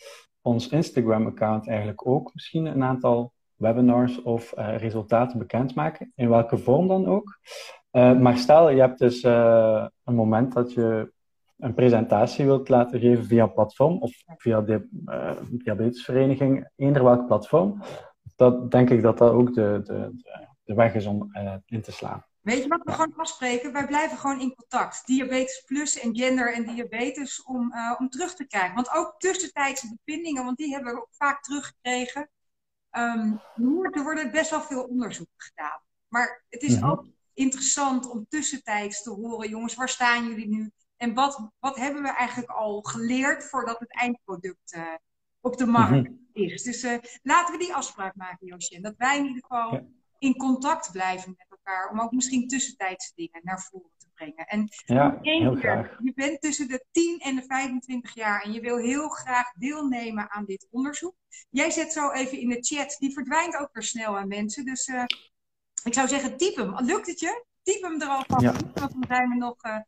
ons 0.42 0.68
Instagram-account 0.68 1.68
eigenlijk 1.68 2.06
ook 2.06 2.30
misschien 2.34 2.66
een 2.66 2.82
aantal 2.82 3.32
webinars 3.54 4.22
of 4.22 4.54
uh, 4.58 4.76
resultaten 4.76 5.38
bekendmaken, 5.38 6.12
in 6.14 6.28
welke 6.28 6.58
vorm 6.58 6.88
dan 6.88 7.06
ook. 7.06 7.38
Uh, 7.92 8.18
maar 8.18 8.36
stel, 8.36 8.70
je 8.70 8.80
hebt 8.80 8.98
dus 8.98 9.22
uh, 9.22 9.86
een 10.04 10.14
moment 10.14 10.52
dat 10.52 10.72
je 10.72 11.12
een 11.58 11.74
presentatie 11.74 12.44
wilt 12.44 12.68
laten 12.68 13.00
geven 13.00 13.24
via 13.24 13.46
platform 13.46 14.02
of 14.02 14.12
via 14.36 14.60
de 14.60 14.88
diabetesvereniging, 15.50 16.68
eender 16.76 17.04
welk 17.04 17.26
platform, 17.26 17.82
dan 18.36 18.68
denk 18.68 18.90
ik 18.90 19.02
dat 19.02 19.18
dat 19.18 19.32
ook 19.32 19.54
de, 19.54 19.80
de, 19.84 20.22
de 20.64 20.74
weg 20.74 20.94
is 20.94 21.06
om 21.06 21.30
in 21.66 21.80
te 21.80 21.92
slaan. 21.92 22.24
Weet 22.40 22.62
je 22.62 22.68
wat 22.68 22.84
we 22.84 22.92
gewoon 22.92 23.16
afspreken? 23.16 23.72
Wij 23.72 23.86
blijven 23.86 24.18
gewoon 24.18 24.40
in 24.40 24.54
contact. 24.54 25.06
Diabetes 25.06 25.62
plus 25.66 25.98
en 25.98 26.16
gender 26.16 26.54
en 26.54 26.66
diabetes 26.66 27.42
om, 27.42 27.72
uh, 27.74 27.94
om 27.98 28.08
terug 28.08 28.34
te 28.34 28.46
krijgen. 28.46 28.74
Want 28.74 28.90
ook 28.90 29.14
tussentijdse 29.18 29.96
bevindingen, 30.04 30.44
want 30.44 30.56
die 30.56 30.72
hebben 30.72 30.92
we 30.92 31.00
ook 31.00 31.14
vaak 31.14 31.42
teruggekregen. 31.42 32.30
Um, 32.92 33.40
er 33.92 34.02
worden 34.02 34.30
best 34.30 34.50
wel 34.50 34.62
veel 34.62 34.84
onderzoeken 34.84 35.34
gedaan. 35.36 35.80
Maar 36.08 36.44
het 36.48 36.62
is 36.62 36.82
ook 36.82 37.06
interessant 37.34 38.10
om 38.10 38.26
tussentijds 38.28 39.02
te 39.02 39.10
horen, 39.10 39.48
jongens, 39.48 39.74
waar 39.74 39.88
staan 39.88 40.26
jullie 40.26 40.48
nu? 40.48 40.70
En 40.96 41.14
wat, 41.14 41.50
wat 41.58 41.76
hebben 41.76 42.02
we 42.02 42.08
eigenlijk 42.08 42.50
al 42.50 42.80
geleerd 42.80 43.44
voordat 43.44 43.78
het 43.78 43.92
eindproduct 43.92 44.74
uh, 44.76 44.94
op 45.40 45.56
de 45.56 45.66
markt 45.66 46.08
mm 46.08 46.28
-hmm. 46.32 46.44
is? 46.44 46.62
Dus 46.62 46.84
uh, 46.84 46.98
laten 47.22 47.52
we 47.52 47.64
die 47.64 47.74
afspraak 47.74 48.14
maken, 48.14 48.46
Josje. 48.46 48.80
Dat 48.80 48.94
wij 48.96 49.18
in 49.18 49.26
ieder 49.26 49.42
geval 49.42 49.74
ja. 49.74 49.84
in 50.18 50.36
contact 50.36 50.92
blijven 50.92 51.34
met 51.36 51.49
elkaar. 51.70 51.90
Om 51.90 52.00
ook 52.00 52.12
misschien 52.12 52.48
tussentijdse 52.48 53.12
dingen 53.14 53.40
naar 53.42 53.60
voren 53.60 53.90
te 53.96 54.06
brengen. 54.14 54.46
En 54.46 54.68
ja, 54.84 55.18
heel 55.22 55.54
graag. 55.54 55.98
je 56.02 56.12
bent 56.14 56.40
tussen 56.40 56.68
de 56.68 56.84
10 56.90 57.18
en 57.18 57.36
de 57.36 57.42
25 57.42 58.14
jaar 58.14 58.42
en 58.42 58.52
je 58.52 58.60
wil 58.60 58.76
heel 58.76 59.08
graag 59.08 59.52
deelnemen 59.52 60.30
aan 60.30 60.44
dit 60.44 60.66
onderzoek. 60.70 61.14
Jij 61.50 61.70
zet 61.70 61.92
zo 61.92 62.10
even 62.10 62.38
in 62.38 62.48
de 62.48 62.60
chat, 62.60 62.96
die 62.98 63.12
verdwijnt 63.12 63.56
ook 63.56 63.72
weer 63.72 63.82
snel 63.82 64.18
aan 64.18 64.28
mensen. 64.28 64.64
Dus 64.64 64.88
uh, 64.88 65.04
ik 65.84 65.94
zou 65.94 66.08
zeggen, 66.08 66.36
typ 66.36 66.56
hem. 66.56 66.74
Lukt 66.76 67.06
het 67.06 67.20
je? 67.20 67.44
Typ 67.62 67.82
hem 67.82 68.00
er 68.00 68.08
al 68.08 68.24
van, 68.26 68.40
ja. 68.40 68.52
want 68.52 68.92
dan 68.92 69.04
zijn 69.08 69.28
we 69.28 69.36
nog 69.36 69.64
uh, 69.64 69.78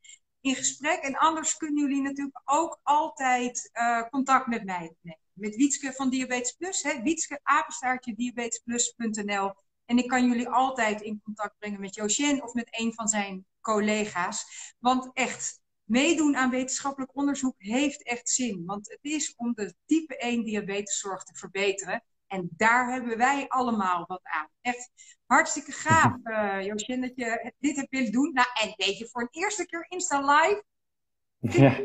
in 0.41 0.55
gesprek. 0.55 0.99
En 0.99 1.17
anders 1.17 1.57
kunnen 1.57 1.83
jullie 1.83 2.03
natuurlijk 2.03 2.41
ook 2.45 2.81
altijd 2.83 3.71
uh, 3.73 4.03
contact 4.03 4.47
met 4.47 4.65
mij 4.65 4.89
opnemen. 4.89 5.21
Met 5.33 5.57
Wietske 5.57 5.93
van 5.93 6.11
Diabetes 6.11 6.53
Plus. 6.53 6.83
Hè? 6.83 7.03
Wietske, 7.03 7.41
apenstaartje, 7.43 8.15
diabetesplus.nl. 8.15 9.53
En 9.93 9.99
ik 9.99 10.09
kan 10.09 10.27
jullie 10.27 10.49
altijd 10.49 11.01
in 11.01 11.21
contact 11.25 11.59
brengen 11.59 11.81
met 11.81 11.95
Josjen 11.95 12.43
of 12.43 12.55
met 12.55 12.69
een 12.71 12.95
van 12.95 13.09
zijn 13.09 13.47
collega's. 13.61 14.75
Want 14.79 15.11
echt, 15.13 15.61
meedoen 15.85 16.37
aan 16.37 16.51
wetenschappelijk 16.51 17.17
onderzoek 17.17 17.55
heeft 17.59 18.03
echt 18.03 18.29
zin. 18.29 18.63
Want 18.67 18.89
het 18.91 18.99
is 19.03 19.35
om 19.37 19.53
de 19.55 19.75
type 19.87 20.17
1 20.17 20.45
diabeteszorg 20.45 21.23
te 21.23 21.35
verbeteren. 21.35 22.05
En 22.27 22.49
daar 22.57 22.93
hebben 22.93 23.19
wij 23.19 23.49
allemaal 23.49 24.05
wat 24.07 24.21
aan. 24.23 24.49
Echt 24.61 24.91
hartstikke 25.27 25.73
gaaf, 25.73 26.17
uh, 26.25 26.63
Josjen, 26.69 27.01
dat 27.01 27.13
je 27.15 27.53
dit 27.59 27.77
hebt 27.77 27.91
willen 27.91 28.13
doen. 28.13 28.33
Nou, 28.33 28.49
en 28.63 28.75
weet 28.77 28.99
je, 28.99 29.09
voor 29.09 29.23
een 29.23 29.43
eerste 29.43 29.67
keer 29.67 29.87
Insta 29.89 30.21
Live. 30.21 30.65
Ja. 31.43 31.77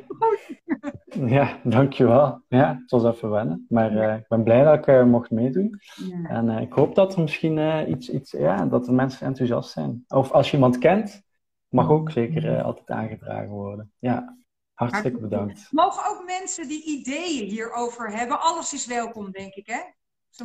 ja, 1.37 1.59
dankjewel. 1.63 2.41
Ja, 2.47 2.77
het 2.81 2.91
was 2.91 3.03
even 3.03 3.29
wennen. 3.29 3.65
Maar 3.69 3.93
uh, 3.93 4.15
ik 4.15 4.27
ben 4.27 4.43
blij 4.43 4.63
dat 4.63 4.77
ik 4.77 4.87
uh, 4.87 5.03
mocht 5.03 5.31
meedoen. 5.31 5.79
Ja. 5.95 6.29
En 6.29 6.45
uh, 6.45 6.61
ik 6.61 6.73
hoop 6.73 6.95
dat 6.95 7.15
er 7.15 7.21
misschien 7.21 7.89
iets, 7.89 8.09
iets, 8.09 8.31
ja, 8.31 8.65
dat 8.65 8.85
de 8.85 8.91
mensen 8.91 9.27
enthousiast 9.27 9.71
zijn. 9.71 10.03
Of 10.07 10.31
als 10.31 10.47
je 10.49 10.53
iemand 10.53 10.77
kent, 10.77 11.21
mag 11.67 11.89
ook 11.89 12.11
zeker 12.11 12.61
altijd 12.61 12.89
aangedragen 12.89 13.49
worden. 13.49 13.91
Ja, 13.99 14.37
hartstikke 14.73 15.19
bedankt. 15.19 15.67
Mogen 15.71 16.09
ook 16.09 16.25
mensen 16.25 16.67
die 16.67 16.85
ideeën 16.85 17.49
hierover 17.49 18.11
hebben? 18.11 18.41
Alles 18.41 18.73
is 18.73 18.85
welkom, 18.85 19.31
denk 19.31 19.53
ik, 19.53 19.67
hè? 19.67 19.79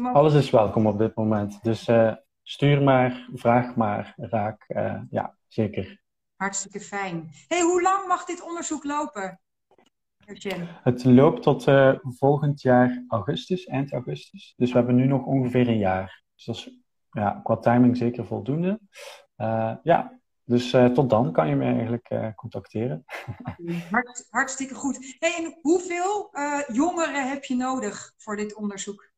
Mogen... 0.01 0.19
Alles 0.19 0.35
is 0.35 0.51
welkom 0.51 0.87
op 0.87 0.99
dit 0.99 1.15
moment. 1.15 1.63
Dus 1.63 1.91
stuur 2.43 2.83
maar, 2.83 3.29
vraag 3.33 3.77
maar, 3.77 4.15
raak. 4.17 4.65
ja, 5.11 5.37
zeker. 5.49 6.02
Hartstikke 6.43 6.81
fijn. 6.81 7.31
hey, 7.49 7.61
hoe 7.61 7.83
lang 7.83 8.07
mag 8.07 8.25
dit 8.25 8.43
onderzoek 8.43 8.85
lopen? 8.85 9.41
Het 10.83 11.05
loopt 11.05 11.43
tot 11.43 11.67
uh, 11.67 11.95
volgend 12.03 12.61
jaar 12.63 13.05
augustus, 13.09 13.67
eind 13.67 13.93
augustus. 13.93 14.55
Dus 14.57 14.73
we 14.73 14.77
hebben 14.77 14.95
nu 14.95 15.07
nog 15.07 15.25
ongeveer 15.25 15.69
een 15.69 15.79
jaar. 15.79 16.23
Dus 16.35 16.45
dat 16.45 16.57
is 16.57 16.77
ja, 17.11 17.41
qua 17.43 17.57
timing 17.57 17.97
zeker 17.97 18.27
voldoende. 18.27 18.81
Uh, 19.37 19.75
ja, 19.83 20.21
dus 20.45 20.73
uh, 20.73 20.87
tot 20.87 21.11
dan 21.11 21.33
kan 21.33 21.49
je 21.49 21.55
me 21.55 21.65
eigenlijk 21.65 22.35
contacteren. 22.35 23.05
Hart, 23.91 24.27
hartstikke 24.31 24.75
goed. 24.75 25.17
Hey, 25.19 25.35
en 25.37 25.59
hoeveel 25.61 26.31
jongeren 26.73 27.29
heb 27.29 27.45
je 27.45 27.57
nodig 27.57 28.13
voor 28.17 28.37
dit 28.37 28.55
onderzoek? 28.55 29.11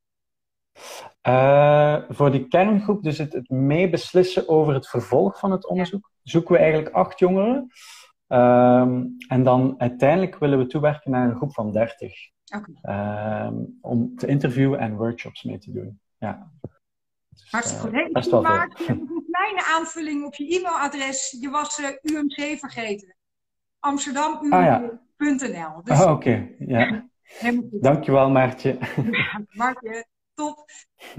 voor 2.09 2.31
die 2.31 2.49
kerngroep, 2.49 3.03
dus 3.03 3.19
het, 3.19 3.33
het 3.33 3.49
meebeslissen 3.49 4.49
over 4.49 4.75
het 4.75 4.89
vervolg 4.89 5.39
van 5.39 5.51
het 5.51 5.67
onderzoek, 5.67 6.13
zoeken 6.25 6.53
we 6.55 6.61
eigenlijk 6.61 6.95
acht 6.95 7.19
jongeren. 7.19 7.71
Um, 8.29 9.17
en 9.29 9.43
dan 9.43 9.75
uiteindelijk 9.79 10.39
willen 10.39 10.59
we 10.59 10.67
toewerken 10.67 11.11
naar 11.11 11.29
een 11.29 11.37
groep 11.37 11.55
van 11.55 11.73
30. 11.73 12.13
Okay. 12.55 13.47
Um, 13.47 13.79
om 13.81 14.17
te 14.17 14.27
interviewen 14.27 14.79
en 14.79 14.97
workshops 14.97 15.43
mee 15.43 15.59
te 15.59 15.73
doen. 15.73 16.01
Ja. 16.19 16.51
Dus, 17.29 17.51
Hartstikke 17.51 18.03
goed. 18.03 18.13
Best 18.13 18.31
wel 18.31 18.47
een 18.47 19.25
kleine 19.31 19.65
aanvulling 19.77 20.25
op 20.25 20.35
je 20.35 20.59
e-mailadres. 20.59 21.37
Je 21.41 21.51
was 21.51 21.79
uh, 21.79 21.89
UMC 22.03 22.59
vergeten. 22.59 23.17
Amsterdam 23.79 24.53
Ah, 24.53 24.65
ja. 24.65 25.01
Dus... 25.17 26.01
Oh, 26.01 26.11
oké. 26.11 26.11
Okay. 26.11 26.57
Ja. 26.59 27.09
Dankjewel, 27.87 28.31
Maartje. 28.31 28.79
Ja, 29.11 29.45
Maartje, 29.51 30.07
top. 30.35 30.65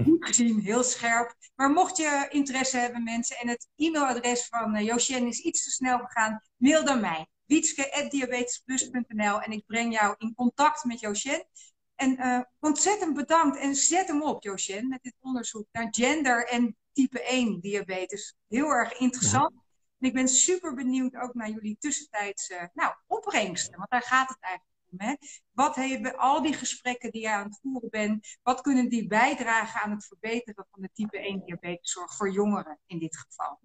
Goed 0.04 0.26
gezien, 0.26 0.60
heel 0.60 0.82
scherp. 0.82 1.34
Maar 1.54 1.70
mocht 1.70 1.96
je 1.96 2.26
interesse 2.28 2.76
hebben, 2.76 3.04
mensen, 3.04 3.36
en 3.36 3.48
het 3.48 3.68
e-mailadres 3.76 4.46
van 4.46 4.76
uh, 4.76 4.82
Josjen 4.82 5.26
is 5.26 5.38
iets 5.38 5.64
te 5.64 5.70
snel 5.70 5.98
gegaan, 5.98 6.42
mail 6.56 6.84
dan 6.84 7.00
mij. 7.00 7.26
wietske.diabetesplus.nl 7.44 9.40
en 9.40 9.50
ik 9.50 9.66
breng 9.66 9.92
jou 9.92 10.14
in 10.18 10.34
contact 10.34 10.84
met 10.84 11.00
Josjen. 11.00 11.46
En 11.94 12.20
uh, 12.20 12.40
ontzettend 12.60 13.14
bedankt 13.14 13.58
en 13.58 13.74
zet 13.74 14.06
hem 14.06 14.22
op, 14.22 14.42
Josjen, 14.42 14.88
met 14.88 15.02
dit 15.02 15.14
onderzoek 15.20 15.66
naar 15.72 15.88
gender 15.90 16.46
en 16.46 16.76
type 16.92 17.22
1 17.22 17.60
diabetes. 17.60 18.34
Heel 18.48 18.70
erg 18.70 18.98
interessant. 18.98 19.52
En 19.98 20.08
ik 20.08 20.14
ben 20.14 20.28
super 20.28 20.74
benieuwd 20.74 21.16
ook 21.16 21.34
naar 21.34 21.50
jullie 21.50 21.76
tussentijdse 21.78 22.70
nou, 22.74 22.94
opbrengsten, 23.06 23.78
want 23.78 23.90
daar 23.90 24.02
gaat 24.02 24.28
het 24.28 24.38
eigenlijk 24.40 24.75
Hè? 24.98 25.14
Wat 25.52 25.76
hebben 25.76 26.16
al 26.16 26.42
die 26.42 26.52
gesprekken 26.52 27.10
die 27.10 27.20
je 27.20 27.30
aan 27.30 27.44
het 27.44 27.58
voeren 27.62 27.90
bent, 27.90 28.38
wat 28.42 28.60
kunnen 28.60 28.88
die 28.88 29.06
bijdragen 29.06 29.80
aan 29.80 29.90
het 29.90 30.06
verbeteren 30.06 30.66
van 30.70 30.82
de 30.82 30.90
type 30.92 31.18
1 31.18 31.42
diabeteszorg 31.44 32.16
voor 32.16 32.30
jongeren 32.30 32.78
in 32.86 32.98
dit 32.98 33.16
geval? 33.16 33.58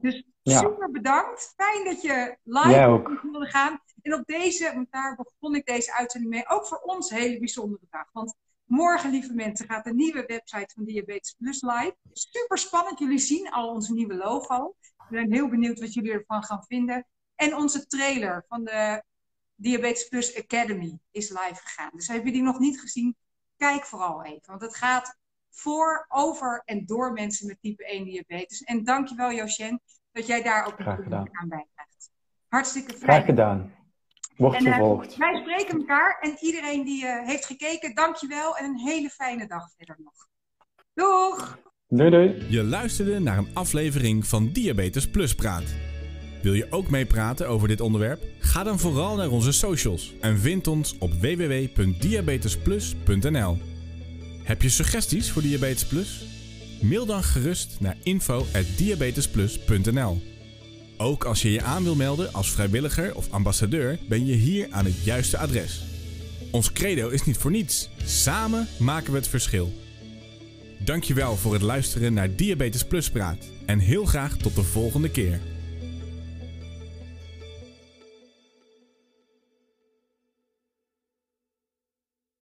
Dus 0.00 0.24
super 0.42 0.90
bedankt. 0.90 1.54
Fijn 1.56 1.84
dat 1.84 2.02
je 2.02 2.36
live 2.42 3.18
wilde 3.22 3.46
gaan. 3.46 3.80
En 4.02 4.14
op 4.14 4.26
deze, 4.26 4.72
want 4.74 4.90
daar 4.90 5.16
begon 5.16 5.54
ik 5.54 5.66
deze 5.66 5.94
uitzending 5.94 6.32
mee, 6.32 6.48
ook 6.48 6.66
voor 6.66 6.78
ons 6.78 7.10
een 7.10 7.16
hele 7.16 7.38
bijzondere 7.38 7.86
dag. 7.90 8.08
Want 8.12 8.34
morgen, 8.64 9.10
lieve 9.10 9.34
mensen, 9.34 9.66
gaat 9.66 9.84
de 9.84 9.94
nieuwe 9.94 10.24
website 10.26 10.74
van 10.74 10.84
Diabetes 10.84 11.34
Plus 11.38 11.62
live. 11.62 11.96
Super 12.12 12.58
spannend. 12.58 12.98
Jullie 12.98 13.18
zien 13.18 13.50
al 13.50 13.68
onze 13.68 13.92
nieuwe 13.92 14.14
logo. 14.14 14.74
Ik 14.80 15.08
ben 15.08 15.32
heel 15.32 15.48
benieuwd 15.48 15.80
wat 15.80 15.94
jullie 15.94 16.12
ervan 16.12 16.44
gaan 16.44 16.64
vinden. 16.64 17.06
En 17.34 17.56
onze 17.56 17.86
trailer 17.86 18.44
van 18.48 18.64
de 18.64 19.02
Diabetes 19.56 20.08
Plus 20.08 20.36
Academy 20.38 20.98
is 21.10 21.28
live 21.28 21.60
gegaan. 21.64 21.90
Dus 21.92 22.08
heb 22.08 22.24
je 22.24 22.32
die 22.32 22.42
nog 22.42 22.58
niet 22.58 22.80
gezien? 22.80 23.16
Kijk 23.56 23.84
vooral 23.84 24.24
even. 24.24 24.42
Want 24.46 24.60
het 24.60 24.76
gaat 24.76 25.16
voor, 25.50 26.06
over 26.08 26.62
en 26.64 26.86
door 26.86 27.12
mensen 27.12 27.46
met 27.46 27.56
type 27.60 27.86
1 27.86 28.04
diabetes. 28.04 28.62
En 28.62 28.84
dankjewel 28.84 29.32
Josjen 29.32 29.80
dat 30.12 30.26
jij 30.26 30.42
daar 30.42 30.66
ook 30.66 30.78
een 30.78 30.86
aan 30.86 31.48
bijdraagt. 31.48 32.10
Hartstikke 32.48 32.90
fijn. 32.90 33.02
Graag 33.02 33.24
gedaan. 33.24 33.74
Wordt 34.36 34.60
uh, 34.60 34.72
vervolgd. 34.72 35.16
wij 35.16 35.40
spreken 35.40 35.78
elkaar 35.78 36.18
en 36.20 36.36
iedereen 36.40 36.84
die 36.84 37.04
uh, 37.04 37.26
heeft 37.26 37.46
gekeken, 37.46 37.94
dankjewel 37.94 38.56
en 38.56 38.64
een 38.64 38.78
hele 38.78 39.08
fijne 39.08 39.46
dag 39.46 39.70
verder 39.76 39.96
nog. 39.98 40.28
Doeg! 40.94 41.58
Doei 41.88 42.10
doei. 42.10 42.46
Je 42.50 42.64
luisterde 42.64 43.18
naar 43.18 43.38
een 43.38 43.54
aflevering 43.54 44.26
van 44.26 44.52
Diabetes 44.52 45.10
Plus 45.10 45.34
Praat. 45.34 45.95
Wil 46.46 46.54
je 46.54 46.66
ook 46.70 46.90
meepraten 46.90 47.48
over 47.48 47.68
dit 47.68 47.80
onderwerp? 47.80 48.24
Ga 48.38 48.62
dan 48.62 48.78
vooral 48.78 49.16
naar 49.16 49.30
onze 49.30 49.52
socials 49.52 50.12
en 50.20 50.38
vind 50.38 50.66
ons 50.66 50.98
op 50.98 51.12
www.diabetesplus.nl. 51.12 53.58
Heb 54.42 54.62
je 54.62 54.68
suggesties 54.68 55.30
voor 55.30 55.42
Diabetes 55.42 55.86
Plus? 55.86 56.24
Mail 56.80 57.06
dan 57.06 57.22
gerust 57.22 57.76
naar 57.80 57.96
info@diabetesplus.nl. 58.02 60.22
Ook 60.96 61.24
als 61.24 61.42
je 61.42 61.52
je 61.52 61.62
aan 61.62 61.84
wil 61.84 61.94
melden 61.94 62.32
als 62.32 62.50
vrijwilliger 62.50 63.14
of 63.14 63.30
ambassadeur, 63.30 63.98
ben 64.08 64.26
je 64.26 64.34
hier 64.34 64.66
aan 64.70 64.84
het 64.84 65.04
juiste 65.04 65.38
adres. 65.38 65.84
Ons 66.50 66.72
credo 66.72 67.08
is 67.08 67.24
niet 67.24 67.38
voor 67.38 67.50
niets. 67.50 67.90
Samen 68.04 68.68
maken 68.78 69.12
we 69.12 69.18
het 69.18 69.28
verschil. 69.28 69.72
Dankjewel 70.78 71.36
voor 71.36 71.52
het 71.52 71.62
luisteren 71.62 72.12
naar 72.12 72.36
Diabetes 72.36 72.84
Plus 72.84 73.10
Praat 73.10 73.50
en 73.64 73.78
heel 73.78 74.04
graag 74.04 74.36
tot 74.36 74.54
de 74.54 74.62
volgende 74.62 75.10
keer. 75.10 75.40